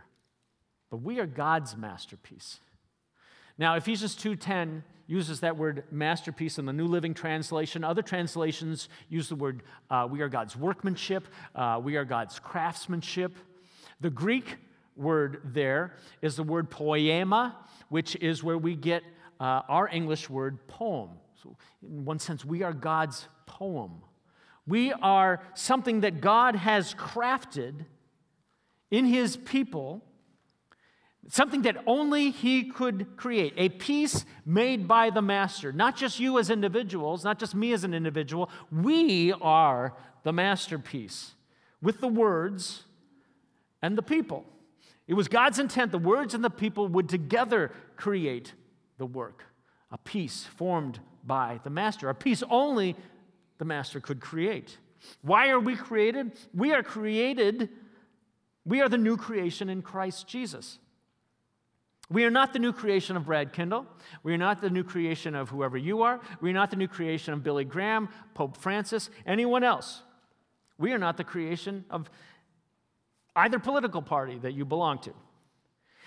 but 0.91 0.99
we 0.99 1.19
are 1.21 1.27
God's 1.27 1.77
masterpiece. 1.77 2.61
Now, 3.59 3.75
Ephesians 3.75 4.15
2:10 4.15 4.83
uses 5.07 5.41
that 5.41 5.57
word 5.57 5.85
masterpiece 5.91 6.59
in 6.59 6.67
the 6.67 6.73
New 6.73 6.87
Living 6.87 7.13
Translation. 7.13 7.83
Other 7.83 8.01
translations 8.01 8.89
use 9.09 9.29
the 9.29 9.35
word 9.35 9.63
uh, 9.91 10.07
we 10.11 10.23
are 10.23 10.29
God's 10.29 10.57
workmanship, 10.57 11.29
uh, 11.55 11.81
we 11.83 11.97
are 11.97 12.05
God's 12.05 12.39
craftsmanship. 12.39 13.37
The 14.01 14.09
Greek 14.11 14.57
word 15.01 15.41
there 15.45 15.95
is 16.23 16.37
the 16.37 16.43
word 16.43 16.71
poema, 16.71 17.57
which 17.89 18.17
is 18.17 18.45
where 18.45 18.59
we 18.59 18.77
get 18.77 19.03
uh, 19.41 19.63
our 19.69 19.89
English 19.89 20.29
word 20.29 20.67
poem. 20.69 21.11
So, 21.43 21.57
in 21.83 22.05
one 22.05 22.19
sense, 22.19 22.45
we 22.45 22.63
are 22.63 22.73
God's 22.73 23.27
poem. 23.47 24.03
We 24.67 24.93
are 24.93 25.43
something 25.55 26.01
that 26.01 26.21
God 26.21 26.55
has 26.55 26.95
crafted 26.95 27.87
in 28.91 29.07
His 29.07 29.37
people, 29.37 30.05
something 31.29 31.63
that 31.63 31.83
only 31.87 32.31
He 32.31 32.65
could 32.65 33.17
create, 33.17 33.55
a 33.57 33.71
piece 33.71 34.25
made 34.45 34.87
by 34.87 35.11
the 35.11 35.23
Master. 35.23 35.73
Not 35.73 35.97
just 35.97 36.21
you 36.21 36.39
as 36.39 36.51
individuals, 36.51 37.25
not 37.25 37.39
just 37.39 37.55
me 37.55 37.73
as 37.73 37.85
an 37.85 37.95
individual. 37.95 38.51
We 38.71 39.33
are 39.33 39.95
the 40.23 40.33
masterpiece 40.33 41.33
with 41.81 42.01
the 42.01 42.09
words 42.09 42.85
and 43.83 43.97
the 43.97 44.03
people. 44.03 44.45
It 45.11 45.15
was 45.15 45.27
God's 45.27 45.59
intent 45.59 45.91
the 45.91 45.99
words 45.99 46.35
and 46.35 46.45
the 46.45 46.49
people 46.49 46.87
would 46.87 47.09
together 47.09 47.73
create 47.97 48.55
the 48.97 49.07
work, 49.07 49.43
a 49.91 49.99
piece 49.99 50.45
formed 50.45 51.01
by 51.25 51.59
the 51.65 51.69
master, 51.69 52.09
a 52.09 52.15
piece 52.15 52.45
only 52.49 52.95
the 53.59 53.65
master 53.65 53.99
could 53.99 54.21
create. 54.21 54.79
Why 55.23 55.49
are 55.49 55.59
we 55.59 55.75
created? 55.75 56.39
We 56.55 56.73
are 56.73 56.85
created, 56.85 57.71
we 58.65 58.83
are 58.83 58.89
the 58.89 58.99
new 58.99 59.17
creation 59.17 59.69
in 59.69 59.83
Christ 59.83 60.29
Jesus. 60.29 60.79
We 62.09 62.25
are 62.25 62.31
not 62.31 62.53
the 62.53 62.61
new 62.61 62.73
creation 62.73 63.17
of 63.17 63.27
Brad 63.27 63.53
Kendall. 63.53 63.87
We 64.23 64.33
are 64.33 64.39
not 64.39 64.61
the 64.61 64.71
new 64.71 64.85
creation 64.85 65.35
of 65.35 65.49
whoever 65.49 65.77
you 65.77 66.03
are. 66.03 66.21
We 66.41 66.51
are 66.51 66.55
not 66.55 66.71
the 66.71 66.77
new 66.77 66.89
creation 66.89 67.35
of 67.35 67.43
Billy 67.43 67.65
Graham, 67.65 68.11
Pope 68.35 68.57
Francis, 68.57 69.11
anyone 69.27 69.65
else. 69.65 70.03
We 70.79 70.93
are 70.93 70.99
not 70.99 71.17
the 71.17 71.25
creation 71.25 71.85
of 71.91 72.09
either 73.37 73.59
political 73.59 74.01
party 74.03 74.39
that 74.39 74.55
you 74.55 74.65
belong 74.65 74.99
to. 75.01 75.13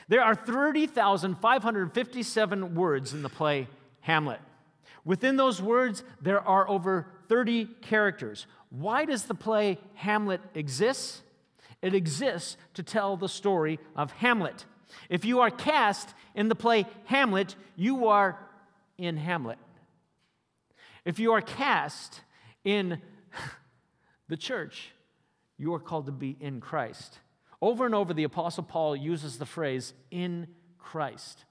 There 0.08 0.24
are 0.24 0.36
30,557 0.36 2.76
words 2.76 3.14
in 3.14 3.24
the 3.24 3.30
play 3.30 3.68
Hamlet. 4.02 4.42
Within 5.06 5.38
those 5.38 5.62
words, 5.62 6.04
there 6.22 6.42
are 6.42 6.70
over 6.70 7.08
30 7.30 7.68
characters. 7.82 8.46
Why 8.70 9.06
does 9.06 9.24
the 9.24 9.36
play 9.36 9.80
Hamlet 9.96 10.42
exist? 10.54 11.22
It 11.82 11.94
exists 11.94 12.58
to 12.76 12.84
tell 12.84 13.18
the 13.18 13.30
story 13.30 13.80
of 13.96 14.12
Hamlet. 14.14 14.66
If 15.10 15.26
you 15.26 15.42
are 15.42 15.50
cast 15.50 16.14
in 16.36 16.48
the 16.48 16.56
play 16.56 16.86
Hamlet, 17.06 17.56
you 17.76 18.08
are 18.08 18.40
in 18.98 19.18
Hamlet. 19.18 19.58
If 21.06 21.20
you 21.20 21.34
are 21.34 21.42
cast 21.42 22.22
in 22.64 23.02
the 24.30 24.38
church, 24.38 24.92
you 25.58 25.74
are 25.74 25.80
called 25.80 26.06
to 26.08 26.12
be 26.12 26.36
in 26.40 26.60
Christ. 26.60 27.20
Over 27.62 27.86
and 27.86 27.96
over, 27.96 28.14
the 28.14 28.24
Apostle 28.26 28.64
Paul 28.64 28.96
uses 28.96 29.38
the 29.38 29.46
phrase 29.46 29.94
in 30.12 30.48
Christ. 30.78 31.46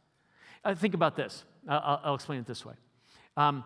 Uh, 0.64 0.74
think 0.74 0.94
about 0.94 1.16
this. 1.16 1.44
I'll, 1.68 2.00
I'll, 2.04 2.14
explain 2.14 2.40
it 2.40 2.46
this 2.46 2.64
way. 2.64 2.74
Um, 3.36 3.64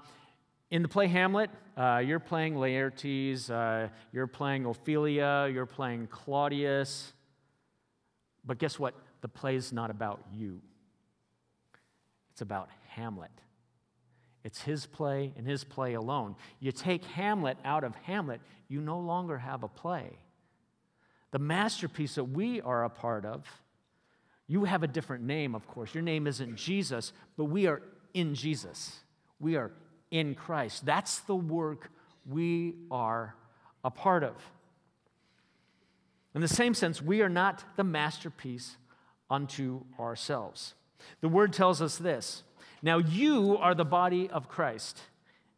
in 0.71 0.83
the 0.83 0.89
play 0.89 1.07
Hamlet, 1.09 1.51
uh, 1.77 2.03
you're 2.05 2.21
playing 2.21 2.55
Laertes, 2.55 3.51
uh, 3.51 3.89
you're 4.13 4.27
playing 4.27 4.65
Ophelia, 4.65 5.49
you're 5.53 5.67
playing 5.67 6.07
Claudius. 6.09 7.13
But 8.45 8.59
guess 8.59 8.79
what? 8.79 8.95
The 9.23 9.29
play's 9.29 9.73
not 9.73 9.91
about 9.91 10.23
you, 10.33 10.61
it's 12.31 12.43
about 12.43 12.69
Hamlet. 12.89 13.31
It's 14.45 14.61
his 14.61 14.87
play 14.87 15.33
and 15.37 15.45
his 15.45 15.65
play 15.65 15.95
alone. 15.95 16.37
You 16.61 16.71
take 16.71 17.05
Hamlet 17.05 17.59
out 17.65 17.83
of 17.83 17.97
Hamlet, 17.97 18.41
you 18.69 18.81
no 18.81 19.01
longer 19.01 19.39
have 19.39 19.65
a 19.65 19.69
play 19.69 20.19
the 21.37 21.43
masterpiece 21.43 22.15
that 22.15 22.25
we 22.25 22.63
are 22.63 22.85
a 22.85 22.89
part 22.89 23.27
of. 23.27 23.45
You 24.47 24.65
have 24.65 24.83
a 24.83 24.87
different 24.87 25.23
name, 25.23 25.55
of 25.55 25.69
course. 25.69 25.93
Your 25.93 26.03
name 26.03 26.27
isn't 26.27 26.57
Jesus, 26.57 27.13
but 27.37 27.45
we 27.45 27.67
are 27.67 27.83
in 28.15 28.35
Jesus. 28.35 29.01
We 29.39 29.57
are 29.57 29.71
in 30.11 30.35
Christ. 30.35 30.87
That's 30.87 31.19
the 31.19 31.37
work 31.37 31.91
we 32.27 32.77
are 32.91 33.35
a 33.85 33.91
part 33.91 34.25
of. 34.25 34.35
In 36.35 36.41
the 36.41 36.49
same 36.49 36.73
sense, 36.73 37.03
we 37.03 37.21
are 37.21 37.29
not 37.29 37.65
the 37.77 37.85
masterpiece 37.85 38.79
unto 39.29 39.83
ourselves. 40.01 40.73
The 41.21 41.29
word 41.29 41.53
tells 41.53 41.83
us 41.83 41.99
this 41.99 42.45
Now 42.81 42.97
you 42.97 43.59
are 43.59 43.75
the 43.75 43.85
body 43.85 44.31
of 44.31 44.49
Christ 44.49 45.03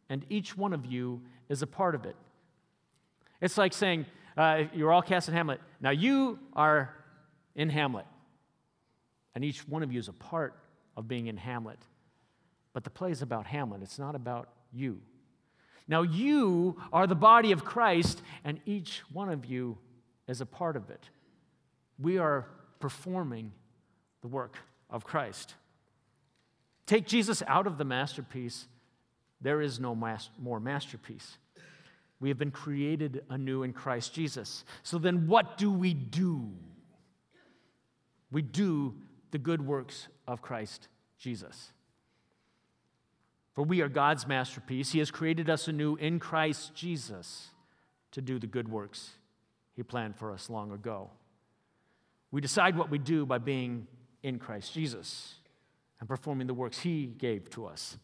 and 0.09 0.25
each 0.29 0.57
one 0.57 0.73
of 0.73 0.85
you 0.85 1.21
is 1.47 1.61
a 1.61 1.67
part 1.67 1.95
of 1.95 2.03
it. 2.03 2.17
It's 3.39 3.57
like 3.57 3.71
saying, 3.71 4.07
uh, 4.39 4.63
you're 4.73 4.89
all 4.89 5.01
cast 5.01 5.27
in 5.27 5.33
Hamlet. 5.33 5.59
Now 5.81 5.89
you 5.89 6.39
are 6.53 6.95
in 7.55 7.69
Hamlet, 7.69 8.05
and 9.35 9.43
each 9.43 9.67
one 9.67 9.83
of 9.83 9.91
you 9.91 9.99
is 9.99 10.07
a 10.07 10.13
part 10.13 10.55
of 10.95 11.09
being 11.09 11.27
in 11.27 11.35
Hamlet. 11.35 11.79
But 12.71 12.85
the 12.85 12.89
play 12.89 13.11
is 13.11 13.21
about 13.21 13.45
Hamlet, 13.45 13.81
it's 13.81 13.99
not 13.99 14.15
about 14.15 14.47
you. 14.71 15.01
Now 15.89 16.03
you 16.03 16.77
are 16.93 17.05
the 17.05 17.15
body 17.15 17.51
of 17.51 17.65
Christ, 17.65 18.21
and 18.45 18.61
each 18.65 19.01
one 19.11 19.27
of 19.27 19.45
you 19.45 19.77
is 20.27 20.39
a 20.39 20.45
part 20.45 20.77
of 20.77 20.89
it. 20.89 21.03
We 21.99 22.17
are 22.17 22.45
performing 22.79 23.51
the 24.21 24.29
work 24.29 24.55
of 24.89 25.03
Christ. 25.03 25.55
Take 26.85 27.07
Jesus 27.07 27.43
out 27.45 27.67
of 27.67 27.77
the 27.77 27.83
masterpiece, 27.83 28.67
there 29.41 29.61
is 29.61 29.81
no 29.81 29.95
mas- 29.95 30.29
more 30.39 30.61
masterpiece. 30.61 31.37
We 32.19 32.29
have 32.29 32.37
been 32.37 32.51
created 32.51 33.23
anew 33.29 33.63
in 33.63 33.73
Christ 33.73 34.13
Jesus. 34.13 34.65
So 34.83 34.97
then, 34.97 35.27
what 35.27 35.57
do 35.57 35.71
we 35.71 35.93
do? 35.93 36.51
We 38.31 38.41
do 38.41 38.95
the 39.31 39.37
good 39.37 39.65
works 39.65 40.07
of 40.27 40.41
Christ 40.41 40.87
Jesus. 41.17 41.71
For 43.55 43.63
we 43.63 43.81
are 43.81 43.89
God's 43.89 44.27
masterpiece. 44.27 44.91
He 44.91 44.99
has 44.99 45.11
created 45.11 45.49
us 45.49 45.67
anew 45.67 45.95
in 45.95 46.19
Christ 46.19 46.73
Jesus 46.75 47.49
to 48.11 48.21
do 48.21 48.39
the 48.39 48.47
good 48.47 48.69
works 48.69 49.11
He 49.75 49.83
planned 49.83 50.15
for 50.15 50.31
us 50.31 50.49
long 50.49 50.71
ago. 50.71 51.09
We 52.31 52.41
decide 52.41 52.77
what 52.77 52.91
we 52.91 52.99
do 52.99 53.25
by 53.25 53.37
being 53.37 53.87
in 54.23 54.39
Christ 54.39 54.73
Jesus 54.73 55.35
and 55.99 56.07
performing 56.07 56.47
the 56.47 56.53
works 56.53 56.79
He 56.79 57.07
gave 57.07 57.49
to 57.51 57.65
us. 57.65 57.97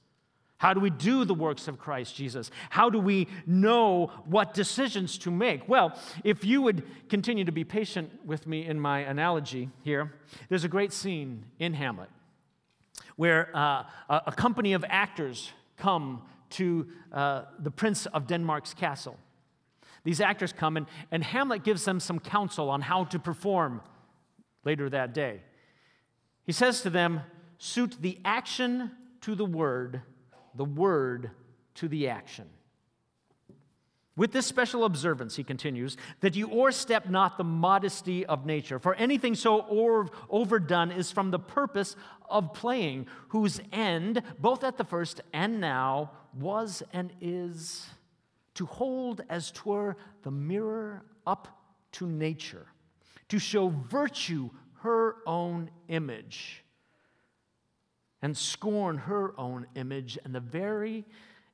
How 0.57 0.73
do 0.73 0.79
we 0.79 0.89
do 0.89 1.25
the 1.25 1.33
works 1.33 1.67
of 1.67 1.77
Christ 1.77 2.15
Jesus? 2.15 2.49
How 2.69 2.89
do 2.89 2.99
we 2.99 3.27
know 3.45 4.11
what 4.25 4.53
decisions 4.53 5.17
to 5.19 5.31
make? 5.31 5.67
Well, 5.67 5.99
if 6.23 6.45
you 6.45 6.61
would 6.61 6.83
continue 7.09 7.43
to 7.43 7.51
be 7.51 7.63
patient 7.63 8.09
with 8.25 8.47
me 8.47 8.65
in 8.65 8.79
my 8.79 8.99
analogy 8.99 9.69
here, 9.83 10.13
there's 10.47 10.63
a 10.63 10.69
great 10.69 10.93
scene 10.93 11.43
in 11.59 11.73
Hamlet 11.73 12.09
where 13.17 13.49
uh, 13.55 13.83
a 14.09 14.31
company 14.31 14.73
of 14.73 14.83
actors 14.89 15.51
come 15.77 16.21
to 16.51 16.87
uh, 17.11 17.43
the 17.59 17.71
Prince 17.71 18.05
of 18.07 18.27
Denmark's 18.27 18.73
castle. 18.73 19.17
These 20.03 20.21
actors 20.21 20.53
come, 20.53 20.77
and, 20.77 20.85
and 21.11 21.23
Hamlet 21.23 21.63
gives 21.63 21.83
them 21.83 21.99
some 21.99 22.19
counsel 22.19 22.69
on 22.69 22.81
how 22.81 23.05
to 23.05 23.19
perform 23.19 23.81
later 24.63 24.89
that 24.89 25.13
day. 25.13 25.41
He 26.45 26.51
says 26.51 26.81
to 26.81 26.89
them, 26.89 27.21
Suit 27.57 27.97
the 28.01 28.19
action 28.23 28.91
to 29.21 29.33
the 29.33 29.45
word 29.45 30.01
the 30.55 30.65
word 30.65 31.31
to 31.75 31.87
the 31.87 32.09
action. 32.09 32.49
With 34.17 34.31
this 34.31 34.45
special 34.45 34.85
observance, 34.85 35.35
he 35.35 35.43
continues, 35.43 35.97
that 36.21 36.35
you 36.35 36.49
o'erstep 36.49 37.09
not 37.09 37.37
the 37.37 37.43
modesty 37.43 38.25
of 38.25 38.45
nature, 38.45 38.79
for 38.79 38.95
anything 38.95 39.35
so 39.35 39.65
overdone 40.29 40.91
is 40.91 41.11
from 41.11 41.31
the 41.31 41.39
purpose 41.39 41.97
of 42.29 42.53
playing, 42.53 43.07
whose 43.29 43.59
end, 43.73 44.21
both 44.39 44.63
at 44.63 44.77
the 44.77 44.85
first 44.85 45.19
and 45.33 45.59
now, 45.59 46.11
was 46.33 46.81
and 46.93 47.11
is 47.19 47.85
to 48.53 48.65
hold 48.65 49.21
as 49.29 49.51
twere 49.51 49.97
the 50.23 50.31
mirror 50.31 51.03
up 51.27 51.49
to 51.91 52.07
nature, 52.07 52.67
to 53.27 53.37
show 53.37 53.67
virtue 53.89 54.49
her 54.75 55.17
own 55.25 55.69
image 55.89 56.63
and 58.25 58.35
scorn 58.35 58.97
her 58.97 59.39
own 59.39 59.67
image 59.75 60.17
and 60.25 60.33
the 60.33 60.39
very 60.39 61.05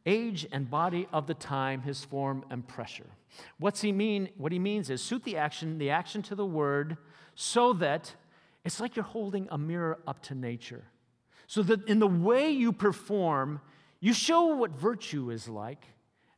age 0.06 0.48
and 0.54 0.70
body 0.70 1.06
of 1.12 1.28
the 1.28 1.34
time, 1.34 1.82
his 1.82 2.06
form 2.06 2.46
and 2.50 2.66
pressure. 2.66 3.10
What's 3.60 3.82
he 3.82 3.92
mean? 3.92 4.30
What 4.38 4.54
he 4.54 4.58
means 4.58 4.90
is 4.90 5.02
suit 5.02 5.26
the 5.26 5.36
action, 5.36 5.80
the 5.80 5.90
action 5.90 6.22
to 6.22 6.34
the 6.34 6.46
word, 6.46 6.96
so 7.36 7.74
that 7.74 8.16
it's 8.64 8.80
like 8.80 8.96
you're 8.96 9.04
holding 9.04 9.50
a 9.52 9.58
mirror 9.58 10.00
up 10.08 10.24
to 10.24 10.34
nature. 10.34 10.86
So 11.46 11.62
that 11.64 11.86
in 11.90 12.00
the 12.00 12.08
way 12.08 12.52
you 12.52 12.72
perform, 12.72 13.60
you 14.00 14.14
show 14.14 14.56
what 14.56 14.72
virtue 14.72 15.30
is 15.30 15.50
like, 15.50 15.86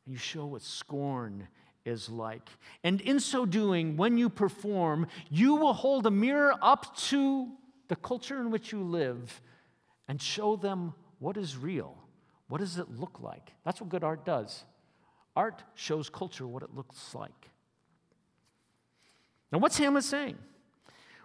and 0.03 0.13
you 0.13 0.17
show 0.17 0.47
what 0.47 0.63
scorn 0.63 1.47
is 1.85 2.09
like. 2.09 2.49
And 2.83 3.01
in 3.01 3.19
so 3.19 3.45
doing, 3.45 3.97
when 3.97 4.17
you 4.17 4.31
perform, 4.31 5.05
you 5.29 5.57
will 5.57 5.73
hold 5.73 6.07
a 6.07 6.11
mirror 6.11 6.55
up 6.59 6.97
to 7.09 7.49
the 7.87 7.95
culture 7.95 8.41
in 8.41 8.49
which 8.49 8.71
you 8.71 8.81
live 8.81 9.39
and 10.07 10.21
show 10.21 10.55
them 10.55 10.93
what 11.19 11.37
is 11.37 11.57
real. 11.57 11.97
What 12.47 12.59
does 12.59 12.77
it 12.77 12.89
look 12.89 13.19
like? 13.21 13.53
That's 13.63 13.81
what 13.81 13.89
good 13.89 14.03
art 14.03 14.25
does. 14.25 14.65
Art 15.35 15.63
shows 15.75 16.09
culture 16.09 16.45
what 16.45 16.63
it 16.63 16.73
looks 16.75 17.15
like. 17.15 17.49
Now, 19.51 19.59
what's 19.59 19.77
Hamlet 19.77 20.03
saying? 20.03 20.37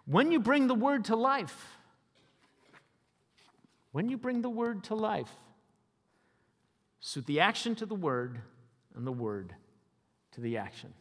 When 0.06 0.30
you 0.30 0.40
bring 0.40 0.66
the 0.66 0.74
word 0.74 1.06
to 1.06 1.16
life, 1.16 1.76
when 3.92 4.08
you 4.08 4.16
bring 4.16 4.42
the 4.42 4.50
word 4.50 4.84
to 4.84 4.94
life, 4.94 5.30
suit 7.00 7.26
the 7.26 7.40
action 7.40 7.74
to 7.76 7.86
the 7.86 7.94
word 7.94 8.40
and 8.94 9.06
the 9.06 9.12
word 9.12 9.54
to 10.32 10.40
the 10.40 10.56
action. 10.56 10.92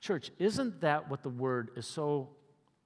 Church, 0.00 0.30
isn't 0.38 0.80
that 0.80 1.10
what 1.10 1.22
the 1.22 1.28
word 1.28 1.70
is 1.76 1.86
so 1.86 2.30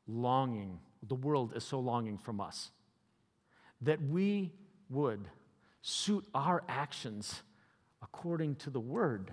longing, 0.06 0.78
the 1.06 1.14
world 1.14 1.52
is 1.56 1.64
so 1.64 1.78
longing 1.78 2.18
from 2.18 2.40
us? 2.40 2.70
That 3.82 4.02
we 4.02 4.52
would 4.88 5.28
suit 5.80 6.24
our 6.34 6.62
actions 6.68 7.42
according 8.02 8.56
to 8.56 8.70
the 8.70 8.80
Word, 8.80 9.32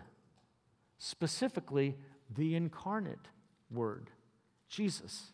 specifically 0.98 1.96
the 2.36 2.56
incarnate 2.56 3.28
Word, 3.72 4.10
Jesus. 4.68 5.32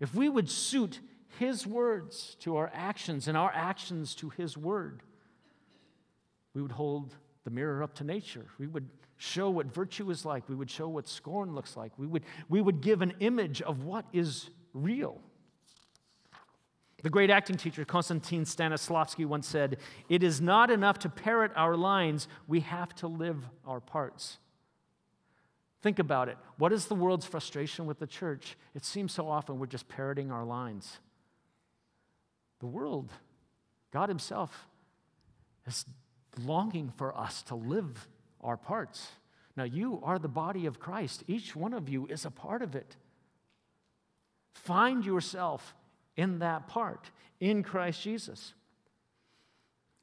If 0.00 0.14
we 0.14 0.28
would 0.28 0.48
suit 0.48 1.00
His 1.38 1.66
words 1.66 2.36
to 2.40 2.56
our 2.56 2.70
actions 2.72 3.28
and 3.28 3.36
our 3.36 3.52
actions 3.52 4.14
to 4.16 4.30
His 4.30 4.56
Word, 4.56 5.02
we 6.54 6.62
would 6.62 6.72
hold 6.72 7.14
the 7.44 7.50
mirror 7.50 7.82
up 7.82 7.94
to 7.94 8.04
nature. 8.04 8.46
We 8.58 8.66
would 8.66 8.88
show 9.16 9.50
what 9.50 9.66
virtue 9.66 10.10
is 10.10 10.24
like. 10.24 10.48
We 10.48 10.54
would 10.54 10.70
show 10.70 10.88
what 10.88 11.08
scorn 11.08 11.54
looks 11.54 11.76
like. 11.76 11.92
We 11.98 12.06
would, 12.06 12.24
we 12.48 12.60
would 12.60 12.80
give 12.80 13.02
an 13.02 13.14
image 13.20 13.60
of 13.62 13.84
what 13.84 14.04
is 14.12 14.50
real. 14.72 15.20
The 17.02 17.10
great 17.10 17.30
acting 17.30 17.56
teacher 17.56 17.84
Konstantin 17.84 18.44
Stanislavski 18.44 19.24
once 19.24 19.46
said, 19.46 19.78
It 20.08 20.22
is 20.22 20.40
not 20.40 20.70
enough 20.70 20.98
to 21.00 21.08
parrot 21.08 21.52
our 21.54 21.76
lines, 21.76 22.26
we 22.48 22.60
have 22.60 22.94
to 22.96 23.06
live 23.06 23.44
our 23.64 23.80
parts. 23.80 24.38
Think 25.80 26.00
about 26.00 26.28
it. 26.28 26.36
What 26.56 26.72
is 26.72 26.86
the 26.86 26.96
world's 26.96 27.24
frustration 27.24 27.86
with 27.86 28.00
the 28.00 28.06
church? 28.06 28.56
It 28.74 28.84
seems 28.84 29.12
so 29.12 29.28
often 29.28 29.58
we're 29.58 29.66
just 29.66 29.88
parroting 29.88 30.32
our 30.32 30.44
lines. 30.44 30.98
The 32.58 32.66
world, 32.66 33.12
God 33.92 34.08
Himself, 34.08 34.66
is 35.66 35.84
longing 36.44 36.92
for 36.96 37.16
us 37.16 37.42
to 37.42 37.54
live 37.54 38.08
our 38.40 38.56
parts. 38.56 39.12
Now, 39.56 39.64
you 39.64 40.00
are 40.02 40.18
the 40.18 40.28
body 40.28 40.66
of 40.66 40.80
Christ, 40.80 41.22
each 41.28 41.54
one 41.54 41.74
of 41.74 41.88
you 41.88 42.06
is 42.06 42.24
a 42.24 42.30
part 42.30 42.62
of 42.62 42.74
it. 42.74 42.96
Find 44.54 45.04
yourself 45.04 45.74
in 46.18 46.40
that 46.40 46.66
part 46.66 47.10
in 47.40 47.62
Christ 47.62 48.02
Jesus. 48.02 48.52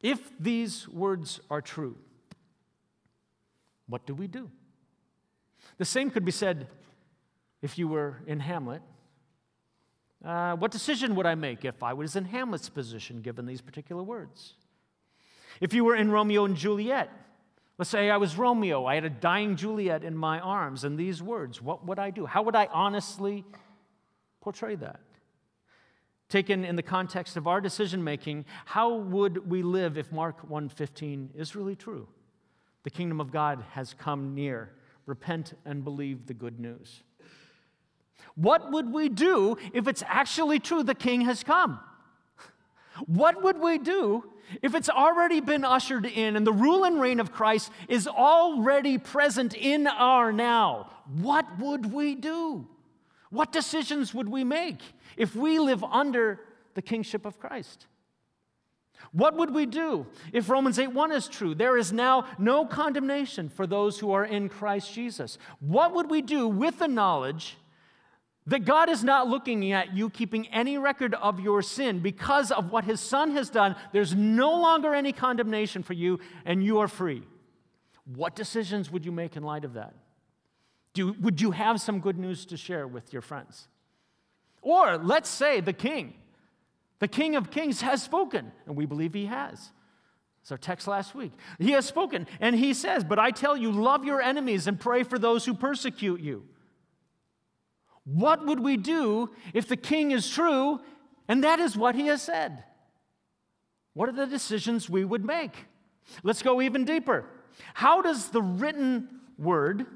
If 0.02 0.20
these 0.40 0.88
words 0.88 1.42
are 1.52 1.62
true, 1.62 1.98
what 3.88 4.08
do 4.08 4.16
we 4.16 4.28
do? 4.28 4.50
The 5.78 5.86
same 5.86 6.10
could 6.10 6.26
be 6.26 6.32
said 6.32 6.68
if 7.62 7.78
you 7.78 7.88
were 7.88 8.22
in 8.26 8.40
Hamlet. 8.40 8.82
Uh, 10.24 10.56
what 10.56 10.72
decision 10.72 11.16
would 11.16 11.26
I 11.26 11.36
make 11.36 11.66
if 11.66 11.84
I 11.84 11.94
was 11.94 12.16
in 12.16 12.26
Hamlet's 12.26 12.70
position 12.70 13.22
given 13.22 13.46
these 13.46 13.62
particular 13.62 14.02
words? 14.02 14.54
If 15.60 15.74
you 15.74 15.84
were 15.84 15.96
in 15.96 16.10
Romeo 16.12 16.46
and 16.46 16.56
Juliet, 16.56 17.12
let's 17.78 17.90
say 17.90 18.10
I 18.10 18.18
was 18.18 18.38
Romeo, 18.38 18.86
I 18.86 18.96
had 18.96 19.06
a 19.06 19.10
dying 19.10 19.58
Juliet 19.58 20.04
in 20.04 20.16
my 20.16 20.40
arms, 20.40 20.86
and 20.86 20.98
these 20.98 21.22
words, 21.22 21.62
what 21.62 21.86
would 21.86 22.00
I 22.00 22.10
do? 22.10 22.26
How 22.26 22.42
would 22.44 22.56
I 22.56 22.68
honestly 22.72 23.44
portray 24.40 24.76
that? 24.76 25.02
Taken 26.30 26.66
in 26.66 26.76
the 26.76 26.84
context 26.84 27.38
of 27.38 27.48
our 27.48 27.62
decision 27.62 28.04
making, 28.04 28.46
how 28.66 28.96
would 28.96 29.50
we 29.50 29.62
live 29.62 29.98
if 29.98 30.12
Mark 30.12 30.50
1:15 30.50 31.30
is 31.36 31.56
really 31.56 31.76
true? 31.76 32.08
The 32.84 32.90
kingdom 32.90 33.20
of 33.20 33.32
God 33.32 33.64
has 33.72 33.94
come 33.94 34.34
near. 34.34 34.72
Repent 35.06 35.54
and 35.66 35.84
believe 35.84 36.26
the 36.26 36.34
good 36.34 36.60
news. 36.60 37.04
What 38.36 38.72
would 38.72 38.92
we 38.92 39.10
do 39.10 39.58
if 39.74 39.88
it's 39.88 40.04
actually 40.08 40.60
true 40.60 40.84
the 40.84 40.96
king 40.96 41.22
has 41.22 41.44
come? 41.44 41.80
What 43.06 43.44
would 43.44 43.60
we 43.60 43.78
do 43.78 44.32
if 44.62 44.76
it's 44.76 44.90
already 44.90 45.42
been 45.42 45.66
ushered 45.66 46.06
in 46.06 46.36
and 46.36 46.46
the 46.46 46.54
rule 46.54 46.86
and 46.86 47.00
reign 47.00 47.20
of 47.20 47.32
Christ 47.32 47.72
is 47.88 48.08
already 48.08 48.98
present 48.98 49.54
in 49.54 49.88
our 49.88 50.32
now? 50.32 50.90
What 51.22 51.60
would 51.60 51.92
we 51.92 52.16
do? 52.16 52.68
What 53.36 53.52
decisions 53.52 54.14
would 54.14 54.30
we 54.30 54.46
make 54.46 54.80
if 55.18 55.36
we 55.36 55.60
live 55.60 55.84
under 55.84 56.40
the 56.74 56.82
kingship 56.82 57.26
of 57.26 57.38
Christ? 57.38 57.86
What 59.12 59.36
would 59.36 59.54
we 59.54 59.66
do 59.66 60.08
if 60.32 60.50
Romans 60.50 60.80
8 60.80 60.94
1 60.94 61.12
is 61.12 61.28
true? 61.28 61.54
There 61.54 61.78
is 61.78 61.92
now 61.92 62.28
no 62.40 62.66
condemnation 62.66 63.50
for 63.50 63.68
those 63.68 64.00
who 64.00 64.14
are 64.14 64.24
in 64.24 64.48
Christ 64.48 64.94
Jesus. 64.94 65.38
What 65.60 65.94
would 65.94 66.10
we 66.10 66.22
do 66.22 66.48
with 66.48 66.80
the 66.80 66.88
knowledge 66.88 67.58
that 68.48 68.64
God 68.64 68.90
is 68.90 69.04
not 69.04 69.28
looking 69.28 69.74
at 69.74 69.94
you 69.94 70.10
keeping 70.10 70.48
any 70.48 70.78
record 70.78 71.14
of 71.16 71.42
your 71.42 71.62
sin 71.62 72.00
because 72.00 72.52
of 72.52 72.72
what 72.72 72.86
His 72.86 73.02
Son 73.02 73.32
has 73.32 73.50
done? 73.50 73.76
There's 73.92 74.16
no 74.16 74.52
longer 74.62 74.96
any 74.96 75.12
condemnation 75.12 75.84
for 75.84 75.94
you, 75.94 76.22
and 76.46 76.64
you 76.64 76.80
are 76.80 76.88
free. 76.88 77.24
What 78.06 78.34
decisions 78.34 78.90
would 78.92 79.04
you 79.04 79.12
make 79.12 79.36
in 79.36 79.44
light 79.44 79.66
of 79.66 79.74
that? 79.74 79.94
Do, 80.96 81.14
would 81.22 81.42
you 81.42 81.52
have 81.52 81.80
some 81.82 82.00
good 82.00 82.18
news 82.18 82.46
to 82.48 82.58
share 82.58 82.88
with 82.88 83.14
your 83.14 83.22
friends? 83.22 83.68
Or 84.62 84.98
let's 84.98 85.30
say 85.30 85.60
the 85.60 85.74
king, 85.74 86.16
the 87.00 87.08
king 87.08 87.36
of 87.36 87.52
kings 87.52 87.82
has 87.82 88.02
spoken, 88.02 88.52
and 88.66 88.76
we 88.76 88.86
believe 88.86 89.14
he 89.14 89.28
has. 89.28 89.72
It's 90.42 90.52
our 90.52 90.58
text 90.58 90.88
last 90.88 91.14
week. 91.14 91.34
He 91.60 91.72
has 91.72 91.86
spoken, 91.86 92.28
and 92.40 92.56
he 92.56 92.74
says, 92.74 93.04
But 93.04 93.20
I 93.20 93.32
tell 93.32 93.58
you, 93.58 93.72
love 93.72 94.06
your 94.06 94.22
enemies 94.22 94.68
and 94.68 94.80
pray 94.80 95.04
for 95.04 95.20
those 95.20 95.46
who 95.46 95.54
persecute 95.54 96.22
you. 96.22 96.46
What 98.06 98.46
would 98.46 98.60
we 98.60 98.78
do 98.78 99.32
if 99.54 99.68
the 99.68 99.78
king 99.78 100.12
is 100.12 100.30
true 100.30 100.80
and 101.28 101.44
that 101.44 101.60
is 101.60 101.76
what 101.76 101.96
he 101.96 102.08
has 102.08 102.22
said? 102.22 102.64
What 103.94 104.08
are 104.08 104.14
the 104.14 104.28
decisions 104.28 104.90
we 104.90 105.04
would 105.04 105.26
make? 105.26 105.66
Let's 106.24 106.42
go 106.42 106.62
even 106.62 106.86
deeper. 106.86 107.26
How 107.74 108.02
does 108.02 108.30
the 108.30 108.42
written 108.42 109.10
word, 109.38 109.88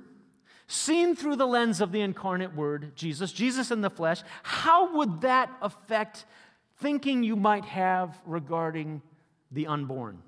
seen 0.70 1.16
through 1.16 1.36
the 1.36 1.48
lens 1.48 1.82
of 1.82 1.92
the 1.92 2.00
incarnate 2.00 2.56
word, 2.56 2.96
Jesus, 2.96 3.32
Jesus 3.32 3.72
in 3.72 3.82
the 3.82 3.90
flesh, 3.90 4.22
how 4.44 4.96
would 4.96 5.22
that 5.22 5.52
affect 5.64 6.26
thinking 6.78 7.24
you 7.24 7.36
might 7.36 7.66
have 7.66 8.16
regarding 8.24 9.02
the 9.52 9.66
unborn? 9.66 10.22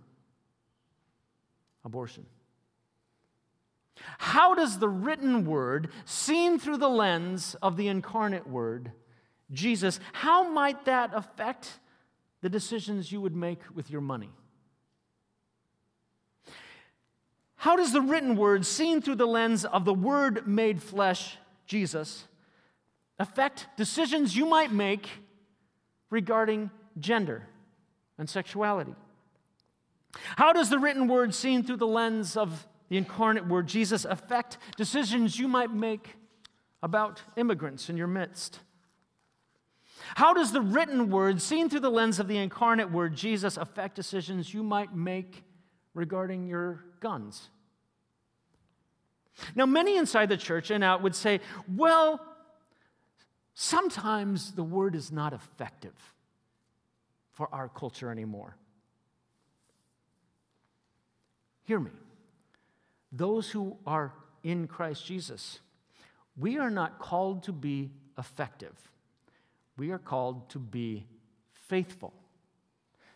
Abortion. 1.86 2.26
How 4.18 4.56
does 4.56 4.80
the 4.80 4.90
written 4.90 5.46
word, 5.46 5.90
seen 6.06 6.58
through 6.58 6.78
the 6.78 6.90
lens 6.90 7.56
of 7.62 7.78
the 7.78 7.88
incarnate 7.88 8.48
word, 8.48 8.92
Jesus, 9.52 10.00
how 10.12 10.50
might 10.50 10.86
that 10.86 11.12
affect 11.14 11.80
the 12.42 12.50
decisions 12.50 13.12
you 13.12 13.22
would 13.22 13.36
make 13.36 13.62
with 13.76 13.92
your 13.92 14.02
money? 14.02 14.32
How 17.62 17.76
does 17.76 17.94
the 17.94 18.02
written 18.02 18.38
word, 18.38 18.66
seen 18.66 19.04
through 19.04 19.18
the 19.18 19.28
lens 19.28 19.66
of 19.66 19.86
the 19.86 19.94
word 19.94 20.48
made 20.48 20.82
flesh, 20.82 21.38
Jesus, 21.68 22.24
affect 23.20 23.68
decisions 23.78 24.36
you 24.36 24.48
might 24.48 24.72
make 24.72 25.08
regarding 26.10 26.72
gender 26.98 27.44
and 28.18 28.28
sexuality? 28.28 28.96
How 30.38 30.54
does 30.54 30.72
the 30.72 30.80
written 30.80 31.08
word, 31.08 31.36
seen 31.36 31.62
through 31.62 31.78
the 31.78 31.86
lens 31.86 32.36
of 32.36 32.66
the 32.90 32.98
incarnate 32.98 33.48
word, 33.48 33.68
Jesus, 33.68 34.06
affect 34.06 34.58
decisions 34.76 35.38
you 35.38 35.48
might 35.48 35.72
make 35.72 36.16
about 36.82 37.22
immigrants 37.38 37.92
in 37.92 37.96
your 37.96 38.08
midst? 38.08 38.60
How 40.16 40.34
does 40.34 40.52
the 40.52 40.62
written 40.62 41.12
word, 41.12 41.40
seen 41.40 41.70
through 41.70 41.82
the 41.82 41.92
lens 41.92 42.20
of 42.20 42.28
the 42.28 42.38
incarnate 42.38 42.92
word, 42.92 43.16
Jesus, 43.16 43.56
affect 43.56 43.96
decisions 43.96 44.52
you 44.52 44.64
might 44.64 44.96
make 44.96 45.44
regarding 45.94 46.48
your 46.48 46.86
guns? 47.02 47.50
Now, 49.56 49.66
many 49.66 49.98
inside 49.98 50.30
the 50.30 50.38
church 50.38 50.72
and 50.72 50.84
out 50.84 51.02
would 51.04 51.16
say, 51.16 51.42
well, 51.76 52.22
sometimes 53.54 54.54
the 54.54 54.64
word 54.64 54.96
is 54.96 55.12
not 55.12 55.34
effective 55.34 55.96
for 57.32 57.50
our 57.52 57.68
culture 57.68 58.12
anymore. 58.12 58.56
Hear 61.64 61.80
me 61.80 61.92
those 63.12 63.50
who 63.50 63.78
are 63.86 64.14
in 64.44 64.68
Christ 64.68 65.06
Jesus, 65.06 65.60
we 66.38 66.58
are 66.58 66.70
not 66.70 67.00
called 67.00 67.44
to 67.44 67.52
be 67.52 67.92
effective. 68.18 68.74
We 69.78 69.92
are 69.92 70.00
called 70.00 70.50
to 70.50 70.60
be 70.60 71.06
faithful. 71.52 72.14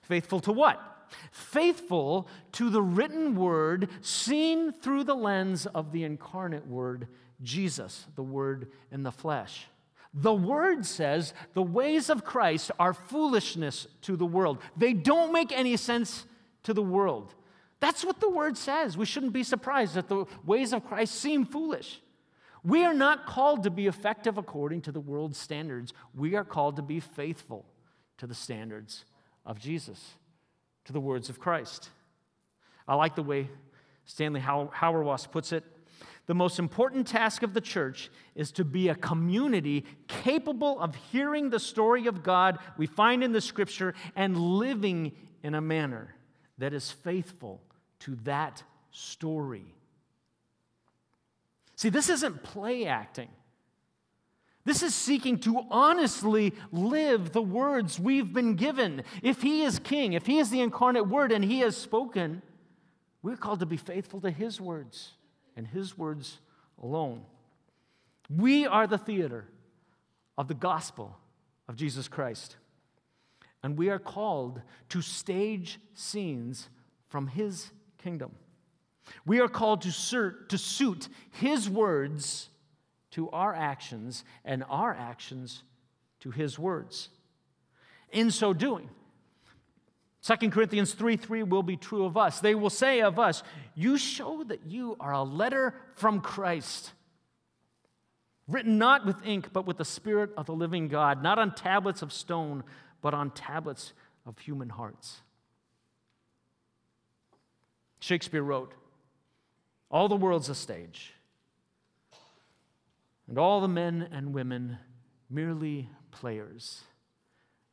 Faithful 0.01 0.39
to 0.41 0.51
what? 0.51 0.94
Faithful 1.31 2.27
to 2.53 2.69
the 2.69 2.81
written 2.81 3.35
word 3.35 3.89
seen 4.01 4.71
through 4.71 5.03
the 5.03 5.15
lens 5.15 5.65
of 5.65 5.91
the 5.91 6.03
incarnate 6.03 6.67
word, 6.67 7.07
Jesus, 7.41 8.05
the 8.15 8.23
word 8.23 8.71
in 8.91 9.03
the 9.03 9.11
flesh. 9.11 9.67
The 10.13 10.33
word 10.33 10.85
says 10.85 11.33
the 11.53 11.61
ways 11.61 12.09
of 12.09 12.23
Christ 12.23 12.71
are 12.79 12.93
foolishness 12.93 13.87
to 14.03 14.15
the 14.15 14.25
world. 14.25 14.59
They 14.77 14.93
don't 14.93 15.33
make 15.33 15.51
any 15.51 15.75
sense 15.75 16.25
to 16.63 16.73
the 16.73 16.81
world. 16.81 17.35
That's 17.81 18.05
what 18.05 18.21
the 18.21 18.29
word 18.29 18.57
says. 18.57 18.97
We 18.97 19.05
shouldn't 19.05 19.33
be 19.33 19.43
surprised 19.43 19.95
that 19.95 20.07
the 20.07 20.25
ways 20.45 20.71
of 20.71 20.85
Christ 20.85 21.15
seem 21.15 21.45
foolish. 21.45 22.01
We 22.63 22.83
are 22.83 22.93
not 22.93 23.27
called 23.27 23.63
to 23.63 23.69
be 23.69 23.87
effective 23.87 24.37
according 24.37 24.81
to 24.83 24.91
the 24.91 24.99
world's 24.99 25.37
standards. 25.37 25.93
We 26.15 26.35
are 26.35 26.45
called 26.45 26.77
to 26.77 26.81
be 26.81 26.99
faithful 26.99 27.65
to 28.17 28.25
the 28.25 28.33
standards 28.33 29.05
of 29.45 29.59
Jesus, 29.59 30.15
to 30.85 30.93
the 30.93 30.99
words 30.99 31.29
of 31.29 31.39
Christ. 31.39 31.89
I 32.87 32.95
like 32.95 33.15
the 33.15 33.23
way 33.23 33.49
Stanley 34.05 34.41
Hauerwas 34.41 35.29
puts 35.29 35.51
it. 35.51 35.63
The 36.27 36.33
most 36.33 36.57
important 36.57 37.07
task 37.07 37.43
of 37.43 37.53
the 37.53 37.61
church 37.61 38.09
is 38.33 38.51
to 38.53 38.65
be 38.65 38.89
a 38.89 38.95
community 38.95 39.85
capable 40.07 40.79
of 40.79 40.95
hearing 41.11 41.49
the 41.49 41.59
story 41.59 42.07
of 42.07 42.23
God 42.23 42.57
we 42.77 42.87
find 42.87 43.23
in 43.23 43.31
the 43.31 43.41
scripture 43.41 43.93
and 44.15 44.37
living 44.37 45.11
in 45.43 45.53
a 45.53 45.61
manner 45.61 46.15
that 46.57 46.73
is 46.73 46.89
faithful 46.89 47.61
to 47.99 48.15
that 48.23 48.63
story. 48.91 49.75
See, 51.75 51.89
this 51.89 52.09
isn't 52.09 52.43
play 52.43 52.85
acting. 52.85 53.29
This 54.65 54.81
is 54.81 54.95
seeking 54.95 55.37
to 55.41 55.63
honestly 55.69 56.53
live 56.71 57.31
the 57.31 57.41
words 57.41 57.99
we've 57.99 58.33
been 58.33 58.55
given. 58.55 59.03
If 59.21 59.43
He 59.43 59.61
is 59.61 59.77
King, 59.77 60.13
if 60.13 60.25
He 60.25 60.39
is 60.39 60.49
the 60.49 60.61
incarnate 60.61 61.07
Word 61.07 61.31
and 61.31 61.45
He 61.45 61.59
has 61.59 61.77
spoken, 61.77 62.41
we're 63.21 63.37
called 63.37 63.59
to 63.59 63.67
be 63.67 63.77
faithful 63.77 64.21
to 64.21 64.31
His 64.31 64.59
words 64.59 65.13
and 65.55 65.67
His 65.67 65.95
words 65.95 66.39
alone. 66.81 67.21
We 68.27 68.65
are 68.65 68.87
the 68.87 68.97
theater 68.97 69.45
of 70.35 70.47
the 70.47 70.55
gospel 70.55 71.15
of 71.69 71.75
Jesus 71.75 72.07
Christ. 72.07 72.57
And 73.61 73.77
we 73.77 73.89
are 73.89 73.99
called 73.99 74.61
to 74.89 75.01
stage 75.01 75.79
scenes 75.93 76.69
from 77.07 77.27
His 77.27 77.71
kingdom. 77.99 78.31
We 79.27 79.39
are 79.39 79.47
called 79.47 79.83
to, 79.83 79.91
suit, 79.91 80.49
to 80.49 80.57
suit 80.57 81.07
His 81.31 81.69
words 81.69 82.49
to 83.15 83.29
our 83.29 83.55
actions 83.55 84.25
and 84.43 84.61
our 84.69 84.93
actions 84.93 85.63
to 86.19 86.31
His 86.31 86.59
words. 86.59 87.07
In 88.11 88.29
so 88.29 88.53
doing, 88.53 88.89
2 90.21 90.49
Corinthians 90.49 90.93
3 90.93 91.15
3 91.15 91.43
will 91.43 91.63
be 91.63 91.77
true 91.77 92.03
of 92.03 92.17
us. 92.17 92.41
They 92.41 92.55
will 92.55 92.69
say 92.69 93.01
of 93.01 93.17
us, 93.17 93.41
You 93.73 93.97
show 93.97 94.43
that 94.43 94.65
you 94.67 94.97
are 94.99 95.13
a 95.13 95.23
letter 95.23 95.75
from 95.95 96.19
Christ, 96.19 96.91
written 98.49 98.77
not 98.77 99.05
with 99.05 99.25
ink, 99.25 99.49
but 99.53 99.65
with 99.65 99.77
the 99.77 99.85
Spirit 99.85 100.31
of 100.35 100.45
the 100.45 100.53
living 100.53 100.89
God, 100.89 101.23
not 101.23 101.39
on 101.39 101.55
tablets 101.55 102.01
of 102.01 102.11
stone, 102.11 102.65
but 103.01 103.13
on 103.13 103.31
tablets 103.31 103.93
of 104.25 104.37
human 104.39 104.67
hearts. 104.67 105.21
Shakespeare 107.99 108.43
wrote, 108.43 108.73
All 109.89 110.09
the 110.09 110.17
world's 110.17 110.49
a 110.49 110.55
stage, 110.55 111.14
and 113.27 113.37
all 113.37 113.61
the 113.61 113.67
men 113.67 114.07
and 114.11 114.33
women 114.33 114.77
merely 115.29 115.89
players. 116.11 116.83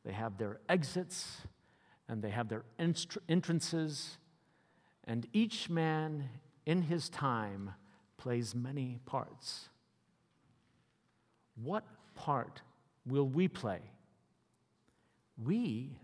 They 0.03 0.11
have 0.11 0.37
their 0.37 0.59
exits 0.67 1.41
and 2.09 2.21
they 2.21 2.29
have 2.29 2.49
their 2.49 2.63
entrances, 3.29 4.17
and 5.05 5.25
each 5.31 5.69
man 5.69 6.29
in 6.65 6.81
his 6.81 7.07
time 7.09 7.71
plays 8.17 8.53
many 8.53 8.99
parts. 9.05 9.69
What 11.55 11.85
part 12.13 12.61
will 13.05 13.27
we 13.27 13.47
play? 13.47 13.79
We 15.41 15.97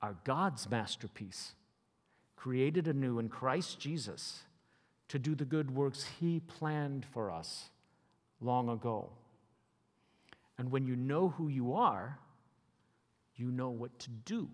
are 0.00 0.16
God's 0.24 0.70
masterpiece 0.70 1.52
created 2.36 2.86
anew 2.86 3.18
in 3.18 3.28
Christ 3.28 3.80
Jesus 3.80 4.44
to 5.08 5.18
do 5.18 5.34
the 5.34 5.44
good 5.44 5.74
works 5.74 6.06
He 6.20 6.40
planned 6.40 7.04
for 7.12 7.30
us 7.30 7.70
long 8.40 8.68
ago. 8.68 9.10
And 10.58 10.70
when 10.70 10.86
you 10.86 10.96
know 10.96 11.28
who 11.28 11.48
you 11.48 11.74
are, 11.74 12.18
you 13.34 13.50
know 13.50 13.70
what 13.70 13.98
to 14.00 14.10
do. 14.10 14.48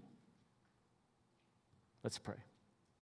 Let's 2.02 2.18
pray. 2.18 2.36